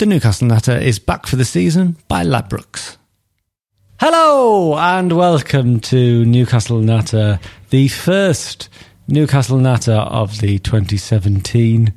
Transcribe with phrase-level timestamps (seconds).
[0.00, 2.96] The Newcastle Natter is back for the season by Ladbrokes.
[4.00, 7.38] Hello and welcome to Newcastle Natter,
[7.68, 8.70] the first
[9.08, 11.92] Newcastle Natter of the 2017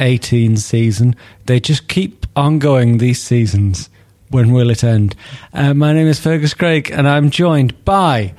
[0.00, 1.14] 18 season.
[1.44, 3.90] They just keep on going these seasons.
[4.30, 5.14] When will it end?
[5.52, 8.32] Uh, my name is Fergus Craig and I'm joined by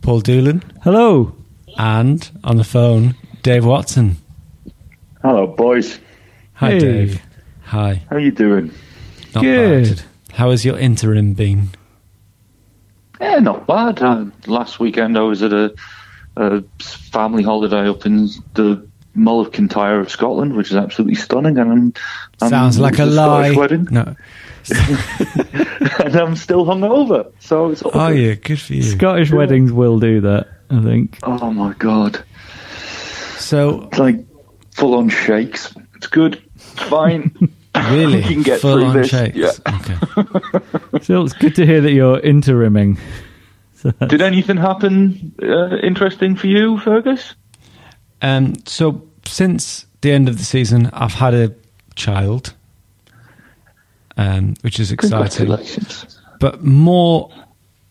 [0.00, 0.64] Paul Doolan.
[0.82, 1.36] Hello.
[1.78, 4.16] And on the phone, Dave Watson.
[5.22, 6.00] Hello, boys.
[6.54, 6.78] Hi, Hey.
[6.80, 7.22] Dave.
[7.72, 8.02] Hi.
[8.10, 8.70] How are you doing?
[9.34, 9.96] Not Good.
[9.96, 10.02] bad.
[10.34, 11.70] How has your interim been?
[13.18, 14.02] Yeah, not bad.
[14.02, 15.74] Uh, last weekend I was at a,
[16.36, 21.56] a family holiday up in the Mull of Kintyre of Scotland, which is absolutely stunning.
[21.56, 21.94] And I'm,
[22.42, 23.52] I'm Sounds like a it lie.
[23.52, 24.16] Scottish wedding, No.
[26.04, 27.32] and I'm still hungover.
[27.40, 28.18] So it's all Oh, good.
[28.20, 28.82] yeah, good for you.
[28.82, 29.36] Scottish Yeah.
[29.36, 31.18] weddings will do that, I think.
[31.22, 32.22] Oh my god,
[33.38, 34.26] So, it's like
[34.72, 35.74] full on shakes.
[35.96, 36.42] It's good.
[36.54, 37.32] It's fine.
[37.76, 39.08] really, We can get full through on this.
[39.08, 39.36] shakes.
[39.36, 39.50] Yeah.
[39.66, 39.96] Okay.
[41.02, 42.98] So it's good to hear that you're interiming.
[43.74, 47.34] So Did anything happen uh, interesting for you, Fergus?
[48.20, 51.54] Um, so, since the end of the season, I've had a
[51.96, 52.54] child,
[54.16, 55.46] um, which is exciting.
[55.46, 56.20] Congratulations.
[56.38, 57.30] But more,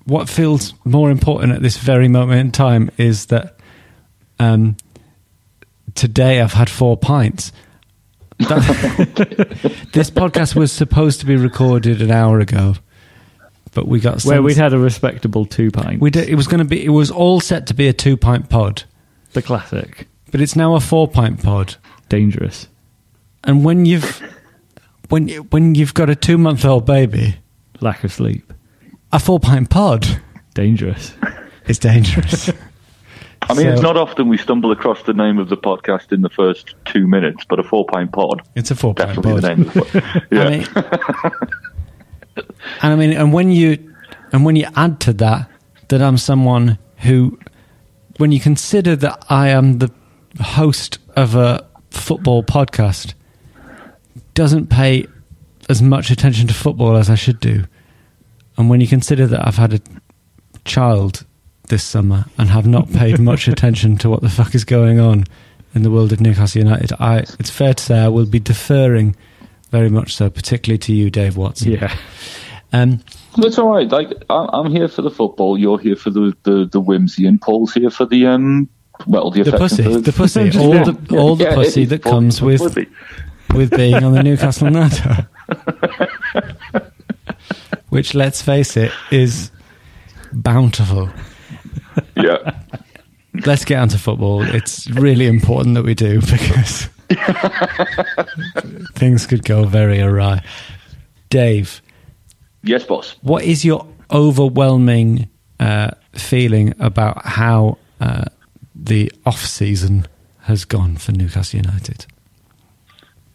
[0.06, 3.58] what feels more important at this very moment in time is that
[4.40, 4.78] um,
[5.96, 7.52] today I've had four pints.
[9.94, 12.76] This podcast was supposed to be recorded an hour ago,
[13.74, 16.02] but we got where we'd had a respectable two pint.
[16.02, 18.18] we did, it was going to be it was all set to be a two
[18.18, 18.84] pint pod,
[19.34, 20.08] the classic.
[20.32, 21.76] but it's now a four pint pod.
[22.10, 22.68] Dangerous.
[23.44, 24.22] And when you've
[25.10, 27.36] when you- when you've got a two month old baby,
[27.82, 28.54] Lack of sleep.
[29.12, 30.22] a four pint pod
[30.54, 31.14] Dangerous.
[31.68, 32.50] It's dangerous.
[33.50, 36.22] I mean, So- it's not often we stumble across the name of the podcast in
[36.22, 38.42] the first two minutes, but a four pine pod.
[38.56, 39.42] It's a four pint Definitely pod.
[39.42, 40.22] the name of the.
[40.32, 40.44] Yeah.
[40.44, 42.46] I mean,
[42.82, 43.94] and I mean, and when you
[44.32, 45.50] and when you add to that
[45.90, 47.38] that I'm someone who,
[48.18, 49.92] when you consider that I am the
[50.40, 53.14] host of a football podcast,
[54.34, 55.08] doesn't pay
[55.68, 57.66] as much attention to football as I should do,
[58.58, 59.80] and when you consider that I've had a
[60.64, 61.26] child
[61.72, 65.24] this summer and have not paid much attention to what the fuck is going on
[65.74, 69.16] in the world of Newcastle United, I it's fair to say I will be deferring
[69.72, 71.72] very much so, particularly to you, Dave Watson.
[71.72, 71.98] Yeah.
[72.74, 73.00] Um,
[73.38, 73.88] That's all right.
[73.90, 75.58] Like I- I'm here for the football.
[75.58, 78.70] You're here for the, the, the whimsy, and Paul's here for the um.
[79.08, 80.84] Well, the, the affection pussy, for- the pussy, Just- all yeah.
[80.84, 82.88] the all the Yeah, pussy that comes with pussy.
[83.54, 85.28] with being on the Newcastle Natter.
[87.90, 89.52] Which, let's face it, is
[90.34, 91.10] bountiful.
[92.16, 92.60] Yeah.
[93.46, 94.42] Let's get onto football.
[94.44, 96.90] It's really important that we do because
[98.96, 100.44] things could go very awry.
[101.30, 101.82] Dave,
[102.64, 103.16] Yes, boss.
[103.22, 105.30] what is your overwhelming
[105.60, 108.26] uh, feeling about how uh,
[108.76, 110.06] the off season
[110.42, 112.06] has gone for Newcastle United?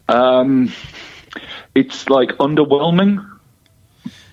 [0.08, 0.70] Um,
[1.74, 3.26] it's like underwhelming,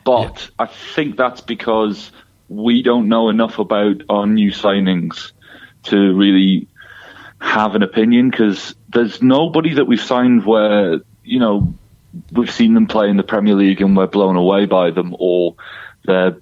[0.04, 2.12] but I think that's because
[2.56, 5.32] we don't know enough about our new signings
[5.84, 6.68] to really
[7.40, 8.30] have an opinion.
[8.30, 11.74] Because there's nobody that we've signed where you know
[12.32, 15.56] we've seen them play in the Premier League and we're blown away by them, or
[16.06, 16.38] they're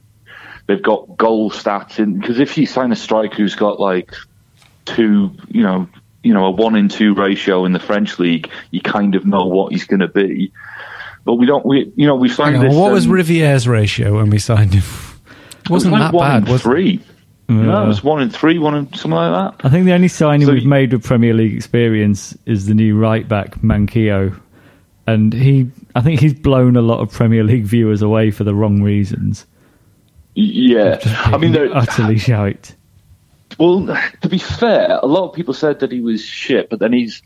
[0.68, 2.20] they've got goal stats in.
[2.20, 4.14] Because if you sign a striker who's got like
[4.86, 5.88] two, you know,
[6.24, 9.46] you know, a one in two ratio in the French league, you kind of know
[9.46, 10.52] what he's going to be.
[11.24, 12.76] But we don't, we, you know, we signed on, this.
[12.76, 15.11] what was um, Riviere's ratio when we signed him?
[15.72, 16.64] It wasn't it was that one bad, in was it?
[16.64, 17.00] three.
[17.50, 19.66] No, Uh, it was one in three, one in something like that.
[19.66, 22.74] I think the only signing So we've you- made with Premier League experience is the
[22.74, 24.34] new right back, Manquillo.
[25.08, 28.54] and he, I think he's blown a lot of Premier League viewers away for the
[28.56, 29.46] wrong reasons.
[30.36, 32.76] Yeah, I mean, they're- utterly shite.
[33.60, 33.86] Well,
[34.22, 37.22] to be fair, a lot of people said that he was shit, but then he's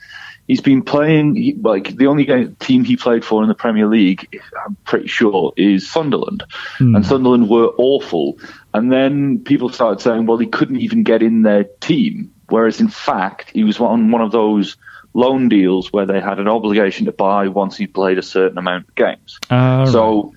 [0.47, 3.87] he's been playing he, like the only game, team he played for in the Premier
[3.87, 4.41] League.
[4.65, 6.43] I'm pretty sure is Sunderland,
[6.79, 8.37] and Sunderland were awful.
[8.73, 12.89] And then people started saying, well, he couldn't even get in their team, whereas in
[12.89, 14.77] fact he was on one of those
[15.13, 18.87] loan deals where they had an obligation to buy once he played a certain amount
[18.87, 19.39] of games.
[19.49, 19.87] Right.
[19.87, 20.33] So,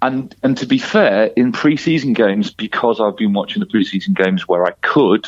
[0.00, 4.48] and and to be fair, in preseason games, because I've been watching the preseason games
[4.48, 5.26] where I could,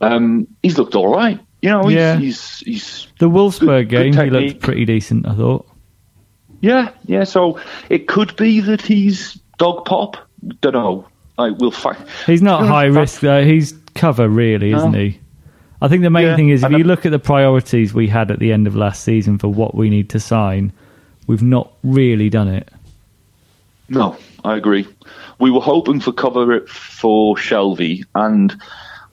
[0.00, 1.40] um, he's looked all right.
[1.62, 2.16] You know, he's Yeah.
[2.18, 5.66] he's, he's The Wolfsburg good game, he looked pretty decent, I thought.
[6.60, 7.24] yeah, yeah.
[7.24, 7.58] So
[7.88, 10.16] it could be that he's dog pop.
[10.60, 11.08] Don't know.
[11.38, 11.96] I will find.
[12.26, 13.44] He's not high risk though.
[13.44, 14.98] He's cover really, isn't No.
[14.98, 15.18] he?
[15.82, 18.30] I think the main Yeah, thing is if you look at the priorities we had
[18.30, 20.72] at the end of last season for what we need to sign,
[21.26, 22.68] we've not really done it.
[23.88, 24.86] No, I agree.
[25.38, 28.54] We were hoping for cover for Shelvey, and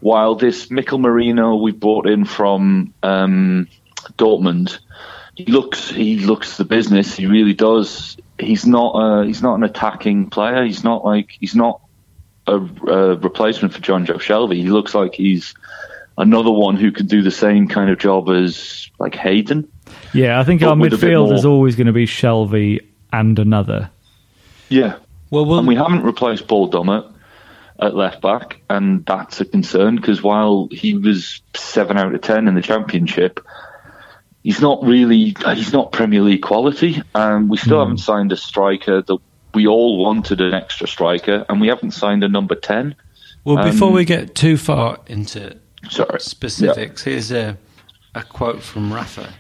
[0.04, 3.70] while this Mikel Merino we brought in from um,
[4.18, 4.80] Dortmund,
[5.36, 7.16] he looks he looks the business.
[7.16, 8.18] He really does.
[8.38, 10.66] He's not a, he's not an attacking player.
[10.66, 11.82] He's not like he's not
[12.48, 14.58] a, a replacement for Jonjo Shelvey.
[14.58, 15.56] He looks like he's
[16.18, 19.72] another one who can do the same kind of job as like Hayden.
[20.14, 23.40] Yeah, I think But our with a midfield is always going to be Shelvey and
[23.40, 23.90] another.
[24.68, 24.98] Yeah.
[25.30, 27.13] Well, we'll and we haven't replaced Paul Dummett
[27.80, 32.48] at left back, and that's a concern because while he was seven out of ten
[32.48, 33.40] in the championship,
[34.44, 37.02] he's not really he's not Premier League quality.
[37.16, 39.18] And we still haven't signed a striker that
[39.54, 42.96] we all wanted an extra striker, and we haven't signed a number ten.
[43.44, 45.58] well before um, we get too far into
[45.90, 47.58] Sorry, specifics, here's a
[48.16, 49.34] a quote from Rafa,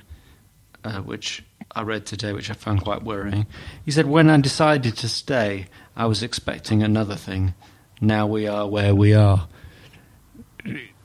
[0.83, 3.45] uh, which I read today, which I found quite worrying.
[3.85, 7.53] He said, "When I decided to stay, I was expecting another thing.
[8.01, 9.47] Now we are where we are."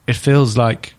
[0.07, 0.95] It feels like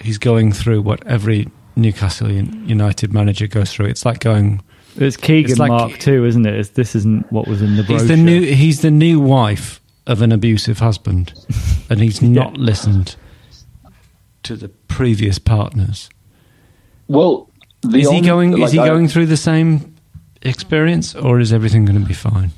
[0.00, 3.86] he's going through what every Newcastle United manager goes through.
[3.86, 4.62] It's like going.
[4.96, 6.54] It's Keegan It's like- Mark too, isn't it?
[6.54, 7.98] It's, this isn't what was in the brochure.
[7.98, 8.42] He's the new.
[8.42, 11.32] He's the new wife of an abusive husband,
[11.90, 13.16] and he's not listened
[14.44, 16.10] to the previous partners.
[17.08, 17.50] Well,
[17.82, 18.50] the is he only- going?
[18.52, 19.94] like, is he I- going through the same
[20.42, 22.50] experience, or is everything going to be fine?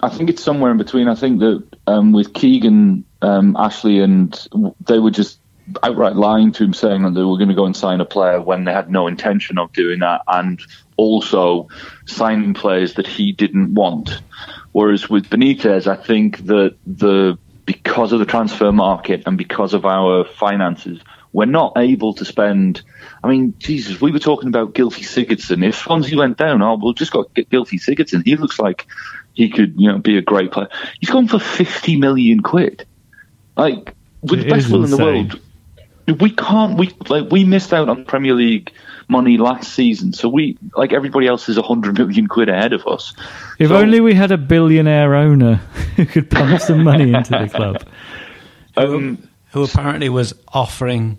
[0.00, 1.08] I think it's somewhere in between.
[1.08, 4.48] I think that um, with Keegan, um, Ashley, and
[4.86, 5.40] they were just
[5.82, 8.40] outright lying to him, saying that they were going to go and sign a player
[8.40, 10.60] when they had no intention of doing that, and
[10.96, 11.68] also
[12.06, 14.22] signing players that he didn't want.
[14.72, 19.84] Whereas with Benitez, I think that the because of the transfer market and because of
[19.84, 21.00] our finances,
[21.32, 22.82] we're not able to spend.
[23.22, 25.66] I mean, Jesus, we were talking about Gylfi Sigurdsson.
[25.66, 28.24] If Swansea went down, oh, we'll just go get Gylfi Sigurdsson.
[28.24, 28.86] He looks like
[29.38, 30.68] he could, you know, be a great player.
[30.98, 32.84] He's gone for fifty million quid.
[33.56, 35.40] Like with It the best is will in the world,
[36.20, 36.76] we can't.
[36.76, 38.72] We like we missed out on Premier League
[39.08, 42.84] money last season, so we like everybody else is a hundred million quid ahead of
[42.88, 43.14] us.
[43.60, 45.54] If So- only we had a billionaire owner
[45.96, 47.86] who could pump some money into the club.
[48.76, 51.18] Um, Who apparently was offering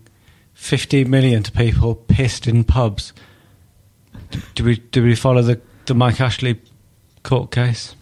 [0.54, 3.12] fifty million to people pissed in pubs.
[4.56, 6.62] Do we do we follow the the Mike Ashley
[7.24, 7.96] court case?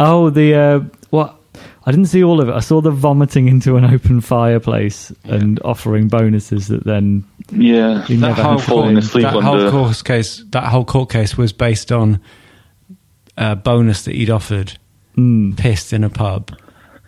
[0.00, 0.80] Oh, the uh,
[1.10, 1.36] what?
[1.84, 2.52] I didn't see all of it.
[2.54, 8.10] I saw the vomiting into an open fireplace and offering bonuses that then yeah, that
[8.10, 9.70] never whole, falling court, asleep that under.
[9.70, 12.20] whole court case that whole court case was based on
[13.36, 14.78] a bonus that he'd offered
[15.16, 16.56] mm, pissed in a pub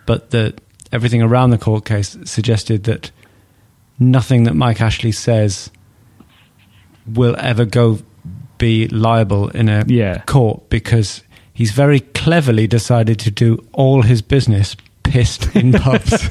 [0.07, 0.53] but the
[0.91, 3.11] everything around the court case suggested that
[3.99, 5.71] nothing that Mike Ashley says
[7.07, 7.99] will ever go
[8.59, 10.23] be liable in a Yeah.
[10.27, 11.23] court because
[11.53, 16.13] he's very cleverly decided to do all his business pissed in pubs.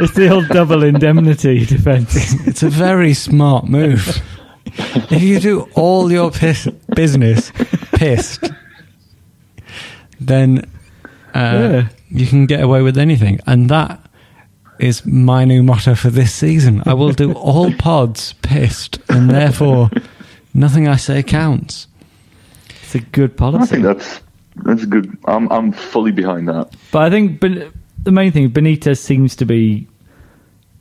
[0.00, 2.14] it's the old double indemnity defence.
[2.46, 4.22] It's a very smart move.
[4.66, 7.50] if you do all your piss, business
[7.94, 8.50] pissed,
[10.20, 10.58] then
[11.34, 11.40] uh,
[11.84, 11.88] Yeah.
[12.10, 13.40] you can get away with anything.
[13.46, 14.00] And that
[14.78, 16.82] is my new motto for this season.
[16.86, 19.90] I will do all pods pissed, and therefore
[20.54, 21.86] nothing I say counts.
[22.82, 23.66] It's a good I policy.
[23.74, 24.20] think that's
[24.74, 25.16] that's good.
[25.26, 26.74] I'm I'm fully behind that.
[26.92, 27.72] But I think ben-
[28.02, 29.86] the main thing, Benitez seems to be,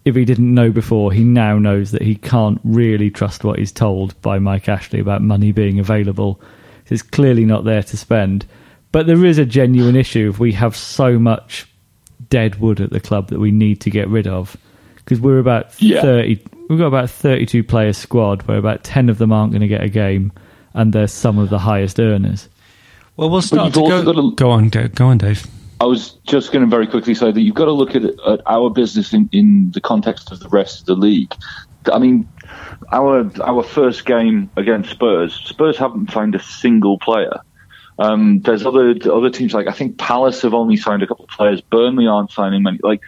[0.05, 3.71] if he didn't know before, he now knows that he can't really trust what he's
[3.71, 6.39] told by Mike Ashley about money being available.
[6.87, 8.45] It's clearly not there to spend.
[8.91, 11.67] But there is a genuine issue if we have so much
[12.29, 14.55] dead wood at the club that we need to get rid of.
[14.95, 16.01] Because we're about Yeah.
[16.01, 19.67] 30, we've got about 32 player squad where about 10 of them aren't going to
[19.67, 20.31] get a game.
[20.73, 22.47] and they're some of the highest earners.
[23.19, 24.13] Well, we'll start to go.
[24.13, 25.45] to- Go on, go, go on, Dave.
[25.81, 28.41] I was just going to very quickly say that you've got to look at, at
[28.45, 31.33] our business in, in the context of the rest of the league.
[31.91, 32.29] I mean,
[32.93, 37.39] our our first game against Spurs, Spurs haven't signed a single player.
[37.97, 41.31] Um, there's other other teams like I think Palace have only signed a couple of
[41.31, 41.59] players.
[41.59, 42.79] Burnley aren't signing many.
[42.81, 43.01] Like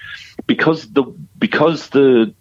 [0.45, 1.03] because the
[1.37, 2.33] because the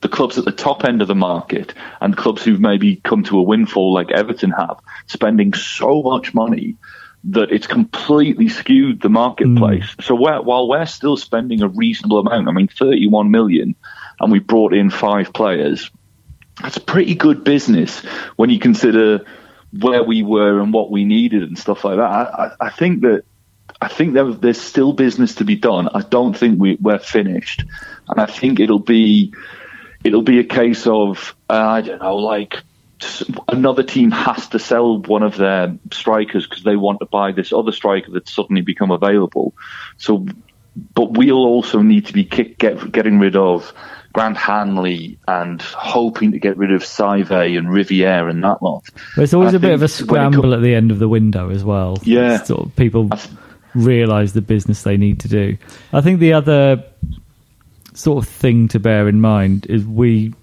[0.00, 3.38] the clubs at the top end of the market and clubs who've maybe come to
[3.38, 6.76] a windfall like Everton have, spending so much money
[7.24, 9.96] that it's completely skewed the marketplace.
[10.00, 13.74] So we're, while we're still spending a reasonable amount, I mean, 31 million,
[14.20, 15.90] and we brought in five players,
[16.62, 18.00] that's pretty good business
[18.36, 19.24] when you consider
[19.72, 22.02] where we were and what we needed and stuff like that.
[22.02, 23.24] I, I, think that
[23.80, 25.88] I think there, there's still business to be done.
[25.92, 27.64] I don't think we, we're finished,
[28.08, 29.34] and I think it'll be
[30.04, 32.62] it'll be a case of uh, I don't know, like
[33.48, 37.52] another team has to sell one of their strikers because they want to buy this
[37.52, 39.54] other striker that's suddenly become available.
[39.96, 40.26] So,
[40.94, 43.72] but we'll also need to be kick, get, getting rid of
[44.12, 48.88] Grant Hanley and hoping to get rid of Saivet and Riviere and that lot.
[49.16, 50.98] It's always I a bit of a think when it scramble at the end of
[50.98, 51.98] the window as well.
[52.02, 52.42] Yeah.
[52.42, 53.10] Sort of people
[53.74, 55.58] realise the business they need to do.
[55.92, 56.84] I think the other
[57.94, 60.34] sort of thing to bear in mind is we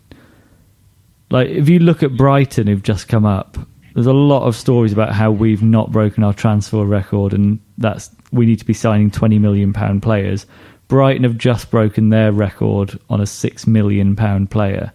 [1.35, 3.57] like if you look at Brighton who've just come up,
[3.93, 8.09] there's a lot of stories about how we've not broken our transfer record and that's
[8.31, 10.45] we need to be signing twenty million pound players.
[10.87, 14.91] Brighton have just broken their record on a six million pound player.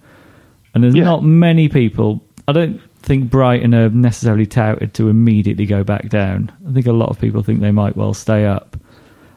[0.74, 1.04] And there's Yeah.
[1.04, 2.22] not many people.
[2.48, 6.50] I don't think Brighton are necessarily touted to immediately go back down.
[6.68, 8.76] I think a lot of people think they might well stay up.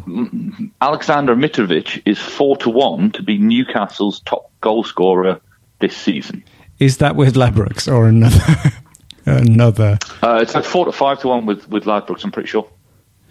[0.82, 5.40] Alexander Mitrovic is four to one to be Newcastle's top goal scorer
[5.84, 6.42] this season.
[6.78, 8.72] Is that with Ladbrokes or another?
[9.26, 9.98] another.
[10.22, 12.24] Uh, it's like four to five to one with with Ladbrokes.
[12.24, 12.68] I'm pretty sure.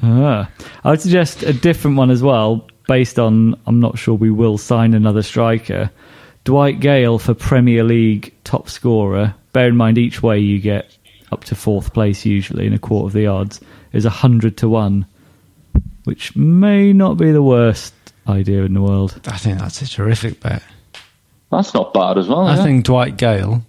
[0.04, 0.50] Ah.
[0.84, 4.58] I would suggest a different one as well, based on I'm not sure we will
[4.58, 5.90] sign another striker.
[6.44, 9.34] Dwight Gayle for Premier League top scorer.
[9.54, 10.96] Bear in mind, each way you get
[11.32, 13.62] up to fourth place usually in a quarter of the odds
[13.94, 15.08] is a hundred to one,
[16.04, 17.94] which may not be the worst
[18.28, 19.20] idea in the world.
[19.26, 20.62] I think that's a terrific bet.
[21.58, 22.48] That's not bad as well.
[22.48, 22.64] I yeah.
[22.64, 23.64] think Dwight Gayle.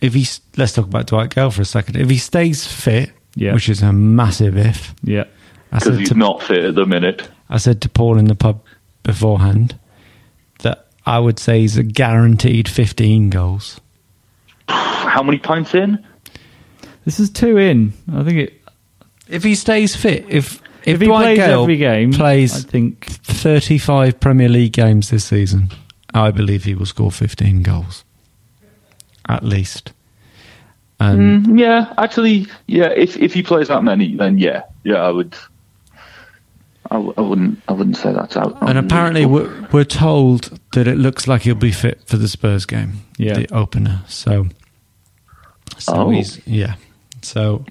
[0.00, 1.96] If he let's talk about Dwight Gayle for a second.
[1.96, 3.52] If he stays fit, Yeah.
[3.54, 5.24] which is a massive if, Yeah,
[5.72, 7.28] because he's to not fit at the minute.
[7.48, 8.62] I said to Paul in the pub
[9.02, 9.74] beforehand
[10.60, 13.80] that I would say he's a guaranteed 15 goals.
[14.68, 16.04] How many points in?
[17.04, 17.92] this is two in.
[18.12, 18.62] I think it.
[19.28, 22.68] If he stays fit, if if, If, he Dwight plays Gayle every game, plays I
[22.68, 25.68] think 35 Premier League games this season,
[26.14, 28.04] I believe he will score 15 goals.
[29.28, 29.92] At least.
[30.98, 32.88] And Mm, yeah, actually, yeah.
[32.88, 35.34] If if he plays that many, then yeah, yeah, I would.
[36.90, 37.62] I, w- I wouldn't.
[37.68, 38.58] I wouldn't say that's out.
[38.62, 42.66] and apparently we're, we're told that it looks like he'll be fit for the Spurs
[42.66, 43.34] game, Yeah.
[43.34, 44.02] the opener.
[44.08, 44.48] So,
[45.78, 46.10] so Oh.
[46.10, 46.74] he's yeah.
[47.22, 47.64] So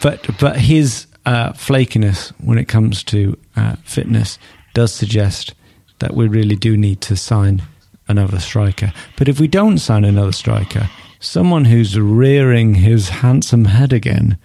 [0.00, 4.38] but but his uh, flakiness when it comes to uh, fitness
[4.74, 5.52] does suggest
[5.98, 7.62] that we really do need to sign
[8.08, 8.92] another striker.
[9.16, 10.88] But if we don't sign another striker,
[11.20, 14.38] someone who's rearing his handsome head again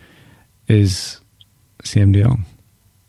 [0.68, 1.20] is
[1.84, 2.46] Siem De Jong.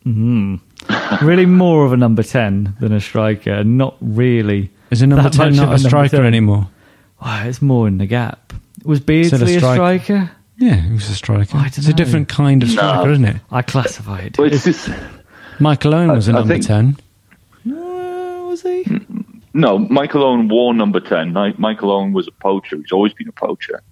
[0.04, 1.24] Mm-hmm.
[1.24, 4.70] really more of a number 10 than a striker, not really.
[4.90, 6.68] Is a number 10 not a, a striker anymore?
[7.20, 8.52] Oh, it's more in the gap.
[8.84, 9.94] Was Beardsley a, striker?
[9.94, 10.30] a, striker?
[10.58, 11.56] Yeah, he was a striker.
[11.56, 11.90] Oh, it's know.
[11.90, 13.12] a different kind of striker, no.
[13.12, 13.36] isn't it?
[13.50, 14.38] I classify it.
[14.38, 14.90] Well, it's just,
[15.60, 16.96] Michael Owen was a number think, 10.
[18.52, 18.84] Was he?
[19.54, 21.32] No, Michael Owen wore number 10.
[21.56, 22.76] Michael Owen was a poacher.
[22.76, 23.82] He's always been a poacher.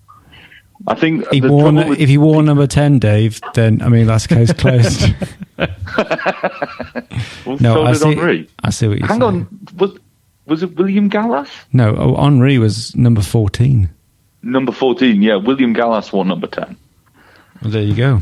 [0.87, 4.52] I think he wore, if he wore number 10, Dave, then, I mean, that's case
[4.52, 5.00] closed.
[5.57, 5.69] well,
[7.59, 8.49] no, so I see, Henry.
[8.62, 9.23] I see what you're Hang saying.
[9.23, 9.61] on.
[9.79, 9.99] Was,
[10.45, 11.49] was it William Gallas?
[11.73, 13.88] No, oh, Henry was number 14.
[14.43, 15.37] Number 14, yeah.
[15.37, 16.76] William Gallas wore number 10.
[17.62, 18.21] Well, there you go.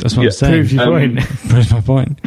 [0.00, 0.52] That's what yeah, I'm saying.
[0.52, 1.20] Proves your um, point.
[1.48, 2.20] proves my point.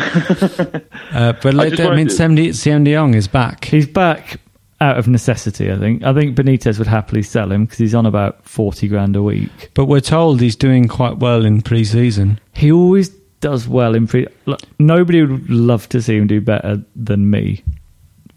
[1.12, 2.36] uh, but I, I mean, Siem
[2.84, 3.65] De Jong is back.
[3.65, 4.39] He's back
[4.80, 5.72] out of necessity.
[5.72, 6.03] I think.
[6.03, 9.72] I think Benitez would happily sell him because he's on about forty grand a week.
[9.74, 12.39] But we're told he's doing quite well in pre-season.
[12.53, 14.27] He always does well in pre.
[14.46, 17.63] Look, nobody would love to see him do better than me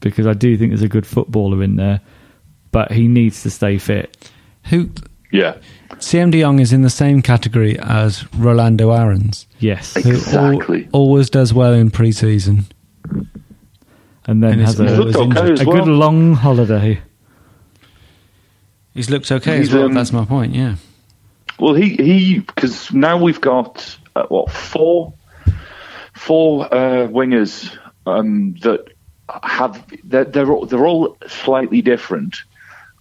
[0.01, 2.01] because I do think there's a good footballer in there,
[2.71, 4.31] but he needs to stay fit.
[4.65, 4.91] Who?
[5.31, 5.57] Yeah.
[5.99, 9.47] Siem De Jong is in the same category as Rolando Aarons.
[9.59, 10.85] Yes, exactly.
[10.85, 12.67] Al- always does well in pre-season,
[14.27, 15.79] and then and has a, okay a well.
[15.79, 17.01] good long holiday.
[18.95, 19.85] He's looked okay He's, as well.
[19.87, 20.55] Um, that's my point.
[20.55, 20.77] Yeah.
[21.59, 25.15] Well, he he because now we've got uh, what four
[26.15, 27.77] four uh, wingers
[28.07, 28.87] um, that
[29.43, 32.37] have they're, they're all, they're all slightly different.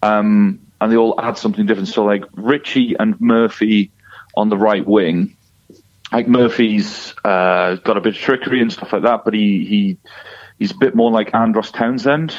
[0.02, 1.88] Um, and they all add something different.
[1.88, 3.90] So like Ritchie and Murphy
[4.38, 5.36] on the right wing,
[6.12, 9.98] like Murphy's uh, got a bit of trickery and stuff like that, but he he
[10.60, 12.36] he's a bit more like Andros Townsend.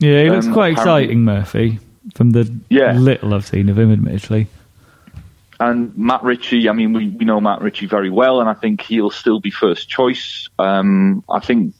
[0.00, 1.78] Yeah, he looks um, quite exciting, Murphy,
[2.12, 2.92] from the yeah.
[2.94, 4.48] little I've seen of him, admittedly.
[5.60, 8.82] And Matt Ritchie, I mean, we, we know Matt Ritchie very well, and I think
[8.82, 10.48] he'll still be first choice.
[10.58, 11.72] Um, I think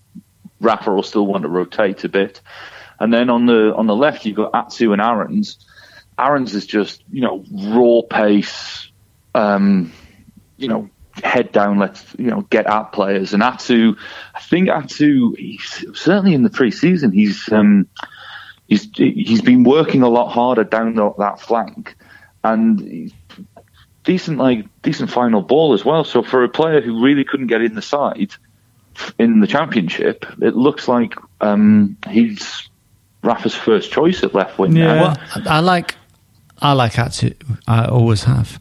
[0.60, 2.40] Rafa will still want to rotate a bit.
[3.00, 5.58] And then on the on the left, you've got Atsu and Aarons.
[6.18, 8.90] Aarons is just, you know, raw pace,
[9.34, 9.92] um,
[10.56, 10.88] you know,
[11.22, 13.34] head down, let's, you know, get at players.
[13.34, 13.96] And Atsu,
[14.34, 17.88] I think Atsu, he's, certainly in the pre-season, he's, um,
[18.66, 21.96] he's, he's been working a lot harder down the, that flank.
[22.44, 23.12] And
[24.04, 26.04] decent, like, decent final ball as well.
[26.04, 28.32] So for a player who really couldn't get in the side
[29.18, 32.68] in the championship, it looks like, um, he's,
[33.22, 34.76] Rafa's first choice at left wing.
[34.76, 35.96] Yeah, well, I like
[36.60, 37.34] I like Atsu.
[37.66, 38.60] I always have.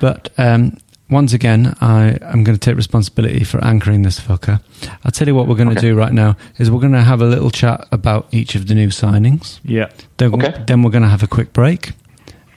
[0.00, 0.76] But um,
[1.12, 4.60] once again, I am going to take responsibility for anchoring this fucker.
[5.04, 5.88] I'll tell you what we're going to okay.
[5.88, 8.74] do right now is we're going to have a little chat about each of the
[8.74, 9.60] new signings.
[9.64, 9.90] Yeah.
[10.16, 10.64] Then, okay.
[10.66, 11.92] then we're going to have a quick break,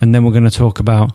[0.01, 1.11] and then we're going to talk about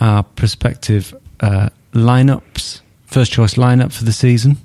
[0.00, 4.58] our prospective uh, lineups, first choice lineup for the season.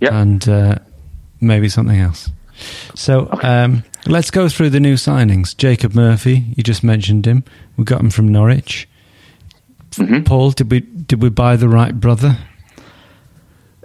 [0.00, 0.20] Yeah.
[0.20, 0.78] And uh,
[1.40, 2.30] maybe something else.
[2.94, 3.48] So okay.
[3.48, 5.56] um, let's go through the new signings.
[5.56, 7.44] Jacob Murphy, you just mentioned him.
[7.76, 8.88] We got him from Norwich.
[9.92, 10.22] Mm-hmm.
[10.22, 12.38] Paul, did we did we buy the right brother?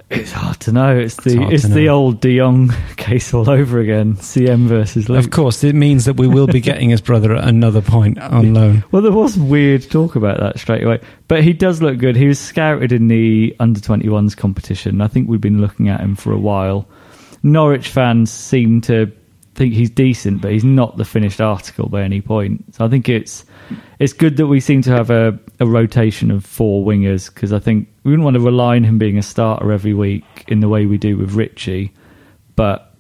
[0.09, 0.97] It's hard to know.
[0.97, 4.15] It's the it's, it's the old De Jong case all over again.
[4.15, 5.25] Siem versus Luke.
[5.25, 8.53] Of course, it means that we will be getting his brother at another point on
[8.53, 8.85] loan.
[8.91, 12.15] Well, there was weird talk about that straight away, but he does look good.
[12.15, 15.01] He was scouted in the under 21s competition.
[15.01, 16.87] I think we've been looking at him for a while.
[17.51, 19.12] Norwich fans seem to
[19.55, 22.75] think he's decent, but he's not the finished article by any point.
[22.75, 23.43] So I think it's
[23.99, 27.60] it's good that we seem to have a, a rotation of four wingers because I
[27.60, 30.69] think we wouldn't want to rely on him being a starter every week in the
[30.69, 31.91] way we do with Ritchie,
[32.55, 32.93] but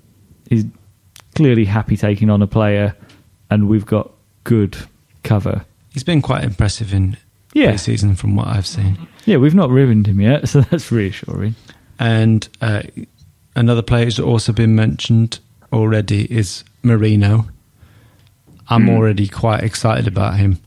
[0.49, 0.65] he's
[1.35, 2.95] clearly happy taking on a player,
[3.51, 4.11] and we've got
[4.43, 4.75] good
[5.23, 5.65] cover.
[5.89, 7.17] He's been quite impressive in
[7.53, 7.75] yeah.
[7.75, 9.07] season from what I've seen.
[9.25, 11.55] Yeah, we've not ruined him yet, so that's reassuring.
[11.99, 12.83] And uh,
[13.57, 15.39] Another player who's also been mentioned
[15.73, 17.47] already is Merino.
[18.69, 18.95] I'm mm.
[18.95, 20.59] already quite excited about him,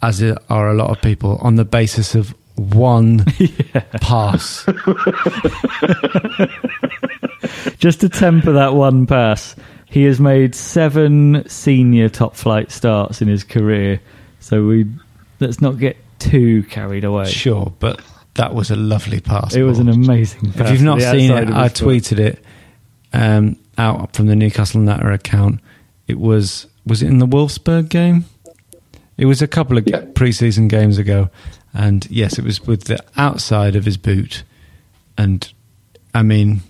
[0.00, 3.26] as are a lot of people, on the basis of one
[4.00, 4.64] pass.
[7.76, 13.28] Just to temper that one pass, he has made seven senior top flight starts in
[13.28, 14.00] his career.
[14.38, 14.86] So we
[15.40, 17.26] let's not get too carried away.
[17.26, 18.00] Sure, but
[18.40, 19.54] that was a lovely pass.
[19.54, 20.68] It was an amazing pass.
[20.68, 22.42] If you've not seen it, I tweeted it
[23.12, 25.60] um, out from the Newcastle Natter account.
[26.08, 28.24] It was was it in the Wolfsburg game?
[29.18, 30.00] It was a couple of yeah.
[30.00, 31.28] preseason games ago,
[31.74, 34.44] And yes, it was with the outside of his boot.
[35.18, 35.46] And
[36.14, 36.62] I mean,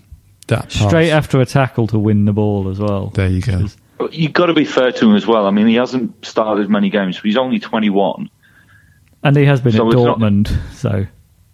[0.47, 3.07] that pass- Straight after a tackle to win the ball as well.
[3.07, 3.67] There you go.
[4.11, 5.45] You've got to be fair to him as well.
[5.47, 8.29] I mean, he hasn't started many games, he's only 21.
[9.23, 11.05] And he has been So at it's not- Dortmund, so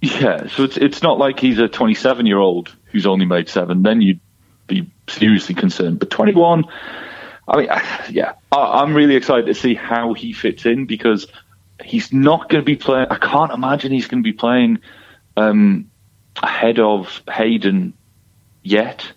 [0.01, 3.81] Yeah, so it's it's not like he's a 27 year old who's only made seven.
[3.81, 4.19] Then you'd
[4.67, 5.99] be seriously concerned.
[5.99, 6.65] But 21,
[7.47, 7.67] I mean,
[8.09, 11.27] yeah, I, I'm really excited to see how he fits in because
[11.83, 13.07] he's not going to be playing.
[13.09, 14.79] I can't imagine he's going to be playing
[15.35, 15.89] um,
[16.41, 17.93] ahead of Hayden
[18.63, 19.11] yet.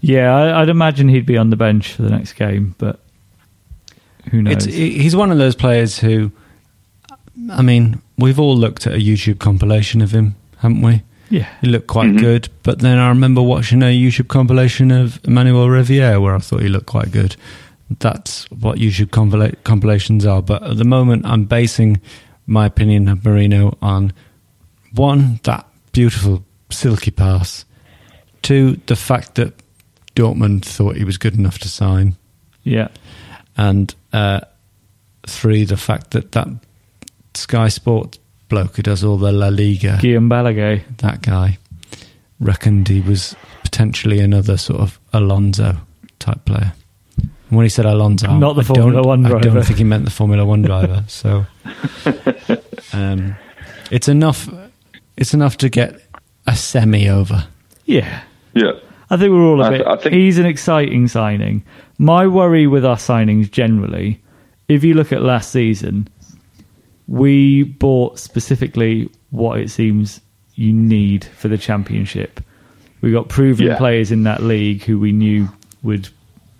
[0.00, 3.00] yeah, I, I'd imagine he'd be on the bench for the next game, but
[4.30, 4.66] who knows?
[4.66, 6.30] It's, he's one of those players who,
[7.50, 11.02] I mean, we've all looked at a YouTube compilation of him, haven't we?
[11.30, 15.68] yeah, He looked quite good, but then I remember watching a YouTube compilation of Emmanuel
[15.68, 17.36] Riviere where I thought he looked quite good.
[18.00, 20.42] That's what YouTube compila- compilations are.
[20.42, 22.00] But at the moment, I'm basing
[22.46, 24.12] my opinion of Merino on
[24.94, 27.64] one, that beautiful silky pass,
[28.42, 29.52] two, the fact that
[30.16, 32.16] Dortmund thought he was good enough to sign,
[32.64, 32.88] yeah,
[33.56, 34.40] and uh,
[35.26, 36.48] three, the fact that that
[37.38, 40.82] Sky Sports bloke who does all the La Liga Guillem Balagué.
[40.98, 41.58] that guy
[42.40, 45.76] reckoned he was potentially another sort of Alonso
[46.18, 46.72] type player.
[47.18, 49.36] And when he said Alonso, Not the I Formula One driver.
[49.38, 51.04] I don't think he meant the Formula One driver.
[51.08, 51.46] So
[52.92, 53.36] um,
[53.90, 54.48] it's enough.
[55.16, 56.00] It's enough to get
[56.46, 57.46] a semi over.
[57.84, 58.22] Yeah,
[58.54, 58.72] Yeah.
[59.10, 59.86] I think we're all a I- bit.
[59.86, 61.64] I think- he's an exciting signing.
[61.98, 64.20] My worry with our signings generally,
[64.68, 66.08] if you look at last season,
[67.08, 70.20] we bought specifically what it seems
[70.54, 72.40] you need for the championship.
[73.00, 73.78] We got proven Yeah.
[73.78, 75.48] players in that league who we knew
[75.82, 76.08] would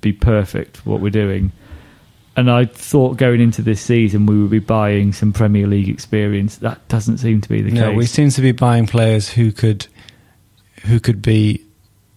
[0.01, 1.53] be perfect for what we're doing.
[2.37, 6.57] And I thought going into this season we would be buying some Premier League experience.
[6.59, 7.91] That doesn't seem to be the No, case.
[7.91, 9.87] No, we seem to be buying players who could,
[10.87, 11.63] who could be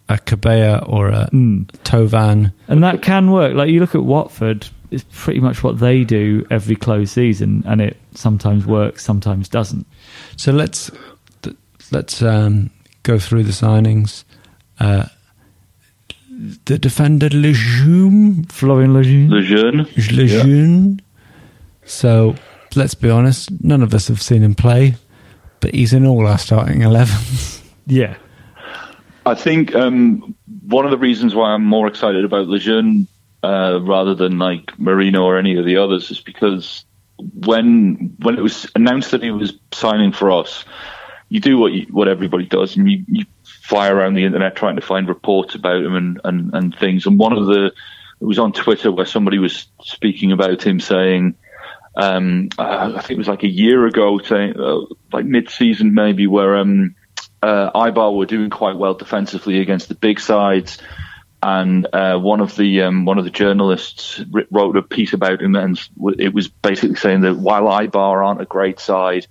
[0.08, 1.65] a Cabella or a Mm.
[1.84, 2.52] Tovan.
[2.67, 3.56] And that can work.
[3.56, 7.82] Like you look at Watford, it's pretty much what they do every close season, and
[7.82, 9.88] it sometimes works, sometimes doesn't.
[10.38, 10.92] So let's
[11.92, 12.70] let's um,
[13.04, 14.24] go through the signings.
[14.80, 15.06] Uh,
[16.66, 19.30] the defender Lejeune, Florian Lejeune.
[19.30, 19.88] Lejeune.
[20.12, 21.02] Lejeune.
[21.86, 22.36] So
[22.76, 24.96] let's be honest, none of us have seen him play,
[25.60, 27.60] but he's in all our starting 11s.
[27.88, 28.16] Yeah.
[29.26, 30.36] I think um,
[30.68, 33.08] one of the reasons why I'm more excited about Lejeune
[33.44, 36.86] uh, rather than like Merino or any of the others is because
[37.34, 40.66] when when it was announced that he was signing for us,
[41.30, 44.76] you do what you, what everybody does, and you, you fly around the internet trying
[44.76, 47.06] to find reports about him and, and, and things.
[47.06, 47.72] And one of the
[48.20, 51.36] it was on Twitter where somebody was speaking about him saying.
[51.94, 56.56] Um, I think it was like a year ago, saying uh, like mid-season maybe, where
[56.56, 56.96] um,
[57.42, 60.78] uh, Eibar were doing quite well defensively against the big sides,
[61.44, 65.56] and uh, one of the um, one of the journalists wrote a piece about him,
[65.56, 65.80] and
[66.20, 69.26] it was basically saying that while Eibar aren't a great side,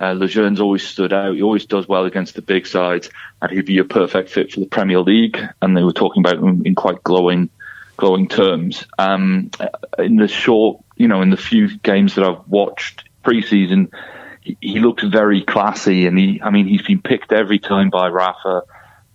[0.00, 1.34] uh, Lejeune's always stood out.
[1.34, 3.08] He always does well against the big sides,
[3.40, 5.38] and he'd be a perfect fit for the Premier League.
[5.62, 7.50] And they were talking about him in quite glowing,
[7.96, 8.84] glowing terms.
[8.98, 9.50] Um,
[9.98, 13.92] in the short, you know, in the few games that I've watched pre-season,
[14.40, 18.08] he, he looks very classy, and he, I mean, he's been picked every time by
[18.08, 18.62] Rafa,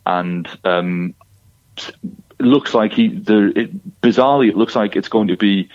[0.05, 1.13] and um,
[2.39, 5.69] looks like he, the, it, bizarrely, it looks like it's going to be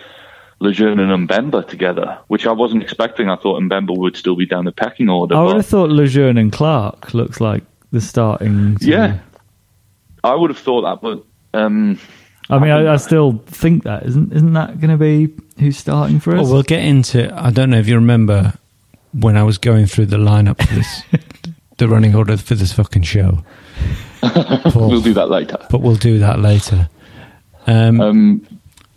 [0.60, 3.28] Lejeune and Mbemba together, which I wasn't expecting.
[3.28, 5.34] I thought Mbemba would still be down the pecking order.
[5.34, 8.76] I would have thought Lejeune and Clark looks like the starting.
[8.78, 8.90] two.
[8.90, 9.18] yeah,
[10.22, 11.24] I would have thought that, but
[11.58, 11.98] um,
[12.50, 16.20] I mean, I, I still think that isn't isn't that going to be who's starting
[16.20, 16.42] for us?
[16.42, 17.32] Well, we'll get into.
[17.34, 18.54] I don't know if you remember
[19.12, 21.02] when I was going through the lineup for this,
[21.78, 23.44] the running order for this fucking show.
[24.70, 25.58] Paul, we'll do that later.
[25.70, 26.88] but we'll do that later.
[27.66, 28.46] Um, Um,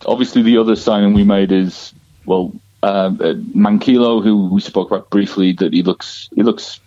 [0.05, 1.93] obviously, the other signing we made is
[2.25, 5.53] well, uh, uh, Manquillo, who we spoke about briefly.
[5.53, 6.79] That he looks he looks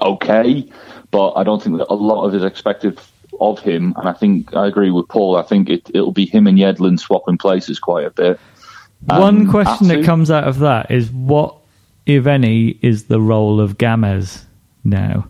[0.00, 0.68] okay,
[1.10, 2.98] but I don't think that a lot of is expected
[3.40, 3.92] of him.
[3.98, 5.36] And I think I agree with Paul.
[5.36, 8.40] I think it it'll be him and Yedlin swapping places quite a bit.
[9.04, 11.54] One Um, question that comes out of that is what,
[12.06, 14.42] if any, is the role of Gamez
[14.84, 15.28] now?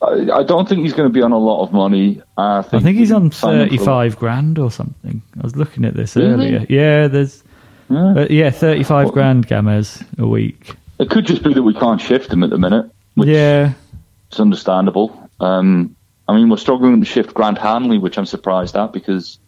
[0.04, 2.21] I, don't think he's going to be on a lot of money.
[2.38, 5.21] I think, I think he's on thirty-five grand or something.
[5.38, 6.32] I was looking at this Really?
[6.56, 6.65] earlier.
[6.69, 7.43] Yeah, there's
[7.89, 8.13] Yeah.
[8.17, 10.76] uh, yeah thirty-five grand Gamez a week.
[10.99, 12.89] It could just be that we can't shift him at the minute.
[13.15, 13.73] Yeah,
[14.30, 15.30] It's understandable.
[15.39, 15.95] Um,
[16.28, 19.39] I mean, we're struggling to shift Grant Hanley, which I'm surprised at because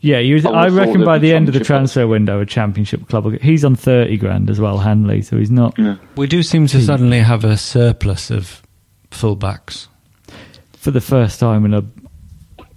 [0.00, 3.24] Yeah, you, I I, reckon by the end of the transfer window, a championship club.
[3.24, 5.22] will get- He's on thirty grand as well, Hanley.
[5.22, 5.96] So he's not Yeah.
[6.16, 8.62] We do seem to suddenly have a surplus of
[9.10, 9.88] fullbacks.
[10.72, 11.84] for the first time in a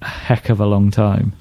[0.06, 1.34] heck of a long time.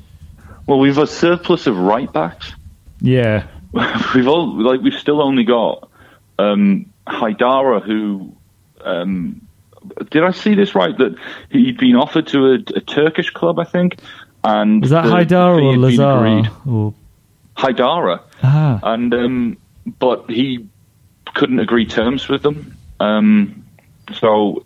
[0.66, 2.52] Well, we've a surplus of right backs.
[3.00, 3.46] Yeah,
[4.14, 5.88] we've all like we've still only got
[6.38, 8.34] um, Haidara, who
[8.84, 9.40] um,
[10.10, 10.96] did I see this right?
[10.98, 11.16] That
[11.50, 13.96] he'd been offered to a, a Turkish club, I think,
[14.44, 16.16] and is that the Haidar or Lazar?
[16.26, 16.50] agreed.
[16.66, 16.94] Or
[17.56, 19.56] Haidara, ah, and um,
[19.98, 20.68] but he
[21.34, 22.76] couldn't agree terms with them.
[23.00, 23.64] Um,
[24.14, 24.64] so,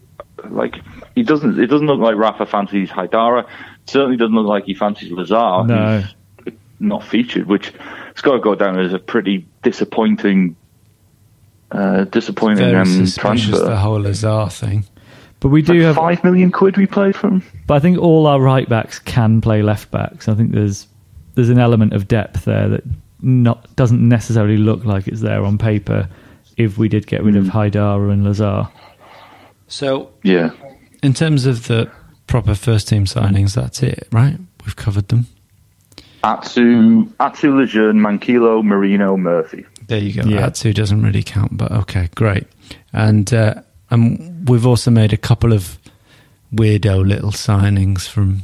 [0.51, 0.77] like,
[1.15, 1.59] he doesn't.
[1.59, 3.47] It doesn't look like Rafa fancies Haidara.
[3.87, 5.65] Certainly doesn't look like he fancies Lazar.
[5.67, 6.01] No.
[6.45, 10.57] who's not featured, which has got to go down as a pretty disappointing,
[11.71, 13.65] uh, disappointing Very um, suspicious, transfer.
[13.71, 14.85] the whole Lazar thing.
[15.43, 15.97] But we do have.
[15.97, 17.43] Five million quid we played from.
[17.67, 20.29] But I think all our right backs can play left backs.
[20.29, 20.87] I think there's
[21.35, 22.85] there's an element of depth there that
[23.21, 26.09] not doesn't necessarily look like it's there on paper.
[26.57, 28.69] If we did get rid of Haidara and Lazar,
[29.69, 30.51] So, Yeah.
[31.03, 31.91] in terms of the
[32.27, 34.39] proper first team signings, that's it, right?
[34.65, 35.27] We've covered them.
[36.25, 39.67] Atsu, Atsu Lejeune, Manquillo, Merino, Murphy.
[39.89, 40.29] There you go.
[40.29, 40.47] Yeah.
[40.47, 42.47] Atsu doesn't really count, but okay, great.
[42.93, 43.55] And uh,
[43.93, 45.79] um, we've also made a couple of
[46.55, 48.43] weirdo little signings from.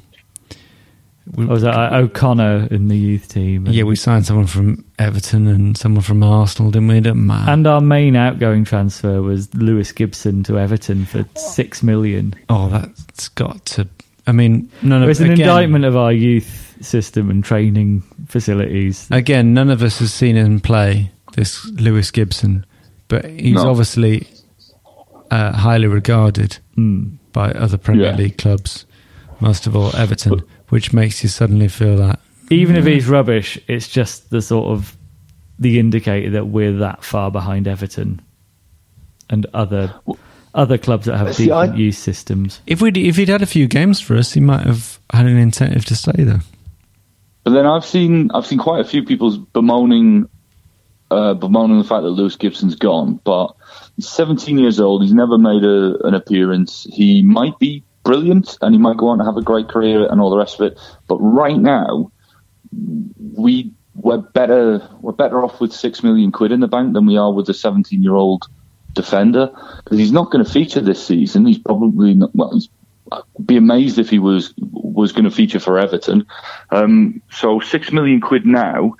[1.35, 3.67] We, or was that uh, O'Connor in the youth team?
[3.67, 6.97] and- yeah, we signed someone from Everton and someone from Arsenal, didn't we?
[6.99, 7.31] It doesn't.
[7.31, 12.35] And our main outgoing transfer was Lewis Gibson to Everton for six million.
[12.49, 13.87] oh, that's got to.
[14.27, 19.07] I mean, none of It's an again, indictment of our youth system and training facilities.
[19.11, 22.65] Again, none of us has seen him play this Lewis Gibson,
[23.09, 23.69] but he's No.
[23.71, 24.27] obviously
[25.31, 27.17] uh, highly regarded Hmm.
[27.33, 28.17] by other Premier Yeah.
[28.17, 28.87] League clubs,
[29.41, 33.88] most of all Everton, which makes you suddenly feel that Even if he's rubbish, it's
[33.88, 34.97] just the sort of
[35.59, 38.21] the indicator that we're that far behind Everton
[39.29, 39.93] and other
[40.55, 42.61] other clubs that have See, decent I- youth systems.
[42.67, 45.37] if we if he'd had a few games for us, he might have had an
[45.37, 46.41] incentive to stay there.
[47.45, 50.29] But then I've seen I've seen quite a few people bemoaning
[51.11, 53.21] uh, bemoaning the fact that Lewis Gibson's gone.
[53.25, 53.55] But
[53.99, 55.03] he's 17 years old.
[55.03, 56.87] He's never made a, an appearance.
[56.89, 60.21] He might be brilliant and he might go on to have a great career and
[60.21, 60.79] all the rest of it.
[61.09, 62.13] But right now,
[63.35, 67.19] we we're better we're better off with six million quid in the bank than we
[67.19, 68.47] are with a 17 year old
[68.95, 69.51] defender
[69.83, 71.45] because he's not going to feature this season.
[71.45, 72.31] He's probably not.
[72.35, 72.69] Well, he's
[73.11, 76.27] I'd be amazed if he was was going to feature for Everton.
[76.71, 78.95] Um, so six million quid now.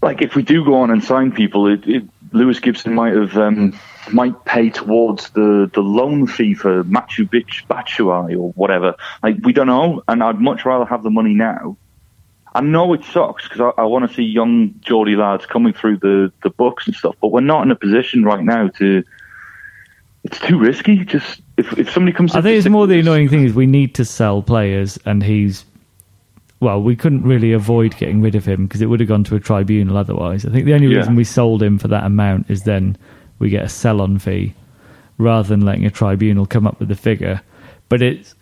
[0.00, 3.36] Like if we do go on and sign people, it, it, Lewis Gibson might have
[3.36, 3.78] um,
[4.10, 8.94] might pay towards the, the loan fee for Machu Picchu Batshuayi or whatever.
[9.22, 11.76] Like we don't know, and I'd much rather have the money now.
[12.54, 15.98] I know it sucks because I, I want to see young Geordie lads coming through
[15.98, 19.04] the, the books and stuff, but we're not in a position right now to.
[20.24, 21.04] It's too risky.
[21.04, 23.96] Just if if somebody comes, I think it's more the annoying thing is we need
[23.96, 25.64] to sell players, and he's
[26.62, 29.34] well, we couldn't really avoid getting rid of him because it would have gone to
[29.34, 30.46] a tribunal otherwise.
[30.46, 30.98] I think the only Yeah.
[30.98, 32.96] reason we sold him for that amount is then
[33.40, 34.54] we get a sell-on fee
[35.18, 37.40] rather than letting a tribunal come up with the figure.
[37.88, 38.34] But it's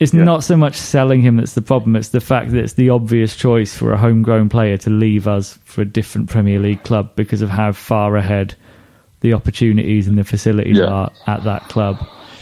[0.00, 0.24] it's Yeah.
[0.24, 3.36] not so much selling him that's the problem; it's the fact that it's the obvious
[3.36, 7.42] choice for a homegrown player to leave us for a different Premier League club because
[7.42, 8.54] of how far ahead
[9.20, 10.86] the opportunities and the facilities Yeah.
[10.86, 11.96] are at that club.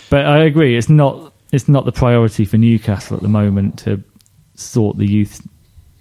[0.09, 4.01] But I agree, it's not it's not the priority for Newcastle at the moment to
[4.55, 5.47] sort the youth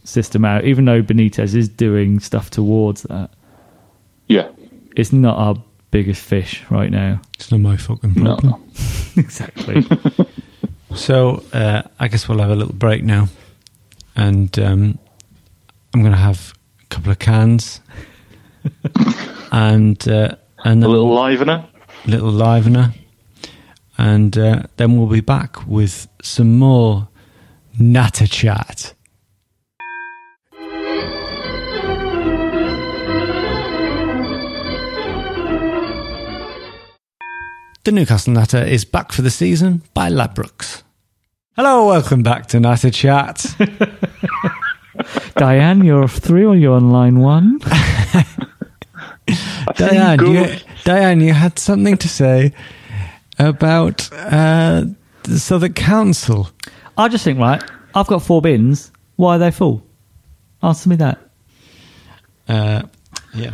[0.03, 0.63] system out.
[0.65, 3.29] Even though Benitez is doing stuff towards that,
[4.27, 4.49] Yeah,
[4.95, 5.55] it's not our
[5.91, 7.21] biggest fish right now.
[7.35, 8.49] It's not my fucking problem.
[8.51, 8.61] no.
[9.17, 9.85] exactly.
[10.95, 13.27] So uh, I guess we'll have a little break now,
[14.15, 14.97] and um,
[15.93, 17.79] I'm going to have a couple of cans
[19.51, 21.67] and uh, and a then little livener.
[22.05, 22.93] little livener,
[23.97, 27.07] and uh, then we'll be back with some more
[27.81, 28.93] natter chat.
[37.83, 40.83] The Newcastle Natter is back for the season by Ladbrokes.
[41.55, 43.43] Hello, welcome back to Natter Chat.
[45.35, 47.57] Diane, you're three or you're on line one?
[49.75, 52.53] Diane, you, Diane, you had something to say
[53.39, 54.85] about uh,
[55.23, 56.51] the Southwark Council.
[56.97, 57.63] I just think, right,
[57.95, 58.91] I've got four bins.
[59.15, 59.83] Why are they full?
[60.63, 61.19] Answer me that.
[62.47, 62.83] Uh,
[63.33, 63.53] yeah.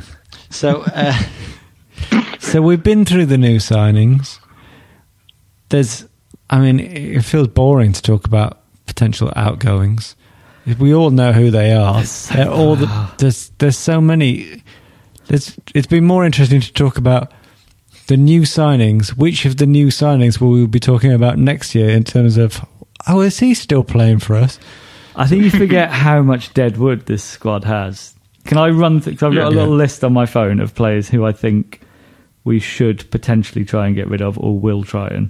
[0.50, 1.14] So, uh,
[2.40, 4.40] so we've been through the new signings.
[5.70, 6.06] There's,
[6.50, 10.16] I mean, it feels boring to talk about potential outgoings.
[10.80, 11.96] We all know who they are.
[11.96, 14.64] There's so- They're all the, there's there's so many.
[15.28, 17.32] There's, it's been more interesting to talk about
[18.08, 19.10] the new signings.
[19.18, 22.66] Which of the new signings will we be talking about next year in terms of?
[23.08, 24.60] Oh, is he still playing for us?
[25.16, 28.14] I think you forget how much dead wood this squad has.
[28.46, 29.02] Can I run?
[29.02, 29.56] Th- 'cause I've got Yeah.
[29.56, 29.84] a little Yeah.
[29.84, 31.82] list on my phone of players who I think
[32.44, 35.30] we should potentially try and get rid of, or will try and.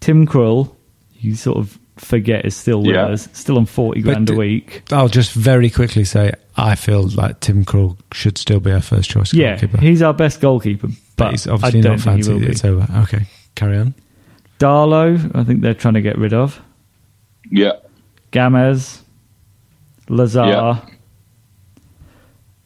[0.00, 0.74] Tim Krul,
[1.18, 3.06] you sort of forget is still with Yeah.
[3.06, 4.82] us, still on forty But grand a d- week.
[4.90, 9.10] I'll just very quickly say I feel like Tim Krul should still be our first
[9.10, 9.78] choice Yeah, goalkeeper.
[9.80, 12.32] he's our best goalkeeper, but, but he's obviously I don't not think fancy.
[12.34, 12.42] will.
[12.44, 12.86] It's over.
[13.02, 13.94] Okay, carry on.
[14.58, 16.60] Darlow, I think they're trying to get rid of.
[17.50, 17.72] Yeah.
[18.32, 19.00] Gamez,
[20.08, 20.80] Lazar, Yeah.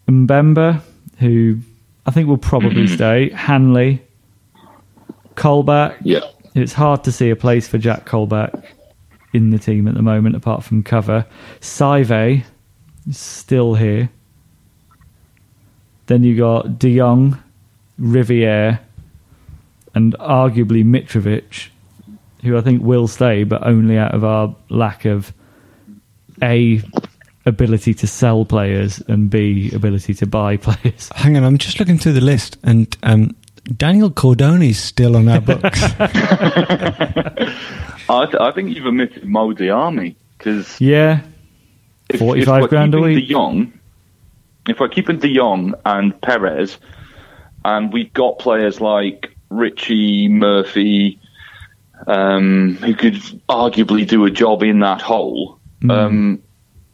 [0.09, 0.83] Mbemba,
[1.19, 1.59] who
[2.07, 4.03] I think will probably stay, Hanley,
[5.35, 5.97] Colback.
[6.03, 6.21] Yeah.
[6.55, 8.65] It's hard to see a place for Jack Colback
[9.33, 11.27] in the team at the moment, apart from cover.
[11.61, 12.45] Saivet
[13.09, 14.11] is still here.
[16.07, 17.43] Then you got De Jong,
[17.99, 18.79] Riviere,
[19.95, 21.69] and arguably Mitrovic,
[22.45, 25.33] who I think will stay, but only out of our lack of
[26.43, 26.83] a
[27.47, 31.11] ability to sell players and b ability to buy players.
[31.15, 33.35] Hang on, I'm just looking through the list, and um,
[33.77, 35.83] Daniel Cordone's still on our books.
[38.09, 41.21] I, th- I think you've omitted Mo Diame because Yeah,
[42.11, 43.27] if, 45 if we're grand a keeping week.
[43.29, 43.73] De Jong,
[44.69, 46.79] if we're keeping De Jong and Perez,
[47.65, 51.19] and we've got players like Ritchie Murphy,
[52.07, 53.15] um, who could
[53.49, 55.59] arguably do a job in that hole.
[55.83, 55.91] Hmm.
[55.91, 56.43] Um,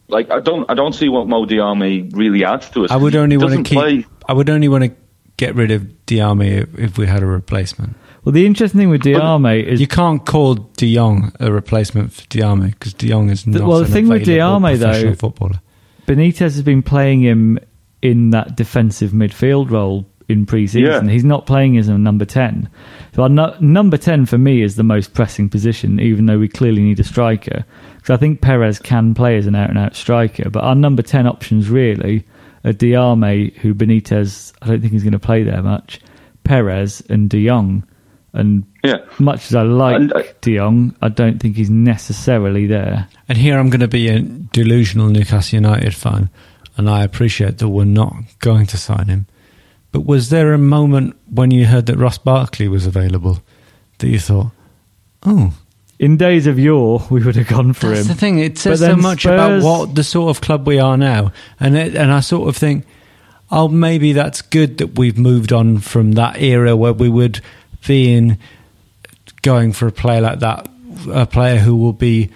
[0.09, 2.91] like I don't, I don't see what Mo Diame really adds to us.
[2.91, 3.79] I would only want to keep.
[3.79, 4.93] play- I would only want to
[5.37, 7.97] get rid of Diame if, if we had a replacement.
[8.25, 12.23] Well, the interesting thing with Diame is You can't call De Jong a replacement for
[12.25, 15.61] Diame because De Jong is not well, the thing with available Diame, though- footballer.
[16.07, 17.59] Benitez has been playing him
[18.03, 21.07] in that defensive midfield role in pre-season.
[21.07, 21.13] Yeah.
[21.13, 22.69] He's not playing as a number 10.
[23.15, 26.49] So our nu- number 10 for me is the most pressing position, even though we
[26.49, 27.65] clearly need a striker.
[27.97, 31.69] Because I think Perez can play as an out-and-out striker, but our number 10 options
[31.69, 32.25] really
[32.65, 36.01] are Diame, who Benitez, I don't think he's going to play there much,
[36.45, 37.85] Perez and De Jong.
[38.33, 38.99] And Yeah.
[39.19, 43.09] much as I like And, uh, De Jong, I don't think he's necessarily there.
[43.29, 46.31] And here I'm going to be a delusional Newcastle United fan,
[46.77, 49.27] and I appreciate that we're not going to sign him.
[49.93, 53.41] But was there a moment when you heard that Ross Barkley was available
[53.99, 54.49] that you thought,
[55.25, 55.53] oh,
[55.99, 58.07] In days of yore, we would have gone for that's him.
[58.09, 58.39] the thing?
[58.39, 61.95] It says so much about what the sort of club we are now, and it,
[61.97, 62.87] and I sort of think,
[63.51, 67.41] oh, maybe that's good that we've moved on from that era where we would
[67.87, 68.39] be in
[69.43, 70.69] going for a player like that,
[71.13, 72.31] a player who will be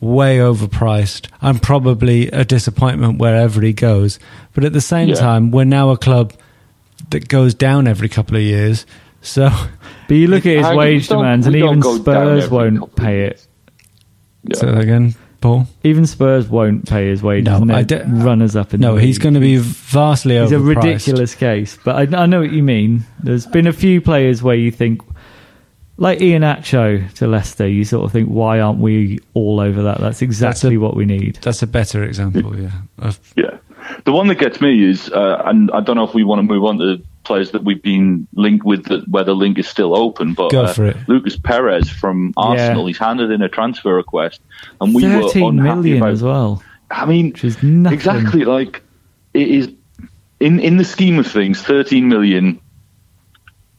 [0.00, 4.18] way overpriced and probably a disappointment wherever he goes.
[4.52, 5.14] But at the same Yeah.
[5.14, 6.34] time, we're now a club
[7.10, 8.86] that goes down every couple of years.
[9.22, 9.48] So
[10.08, 13.46] But you look at his I- wage we demands, and even Spurs won't pay it.
[14.44, 14.56] Yeah.
[14.56, 15.66] say that again, Paul.
[15.82, 17.46] Even Spurs won't pay his wages.
[17.46, 19.22] No, and I don't- runners up in No, the he's league.
[19.22, 20.44] going to be vastly over.
[20.44, 23.04] He's a ridiculous case, but I, I know what you mean.
[23.22, 25.00] There's been a few players where you think,
[25.96, 29.98] like Iheanacho to Leicester, you sort of think, why aren't we all over that?
[30.00, 31.38] That's exactly what we need.
[31.40, 32.70] That's a better example, yeah.
[32.98, 33.56] Of, Yeah.
[34.04, 36.42] The one that gets me is, uh, and I don't know if we want to
[36.42, 39.96] move on to players that we've been linked with, that, where the link is still
[39.96, 40.96] open, but Go uh, for it.
[41.08, 44.42] Lucas Perez from Arsenal, he's handed in a transfer request,
[44.80, 46.12] and we were Thirteen unhappy million about.
[46.12, 46.62] as well.
[46.90, 48.82] I mean, Which is exactly like
[49.32, 49.70] it is
[50.38, 52.60] in in the scheme of things, thirteen million.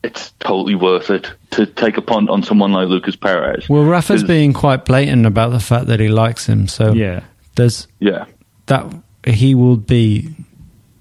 [0.04, 3.68] It's totally worth it to take a punt on someone like Lucas Perez.
[3.68, 6.68] well, Rafa's being quite blatant about the fact that he likes him.
[6.68, 7.22] So Yeah.
[7.56, 8.26] there's yeah,
[8.68, 8.86] that
[9.34, 10.36] he will be.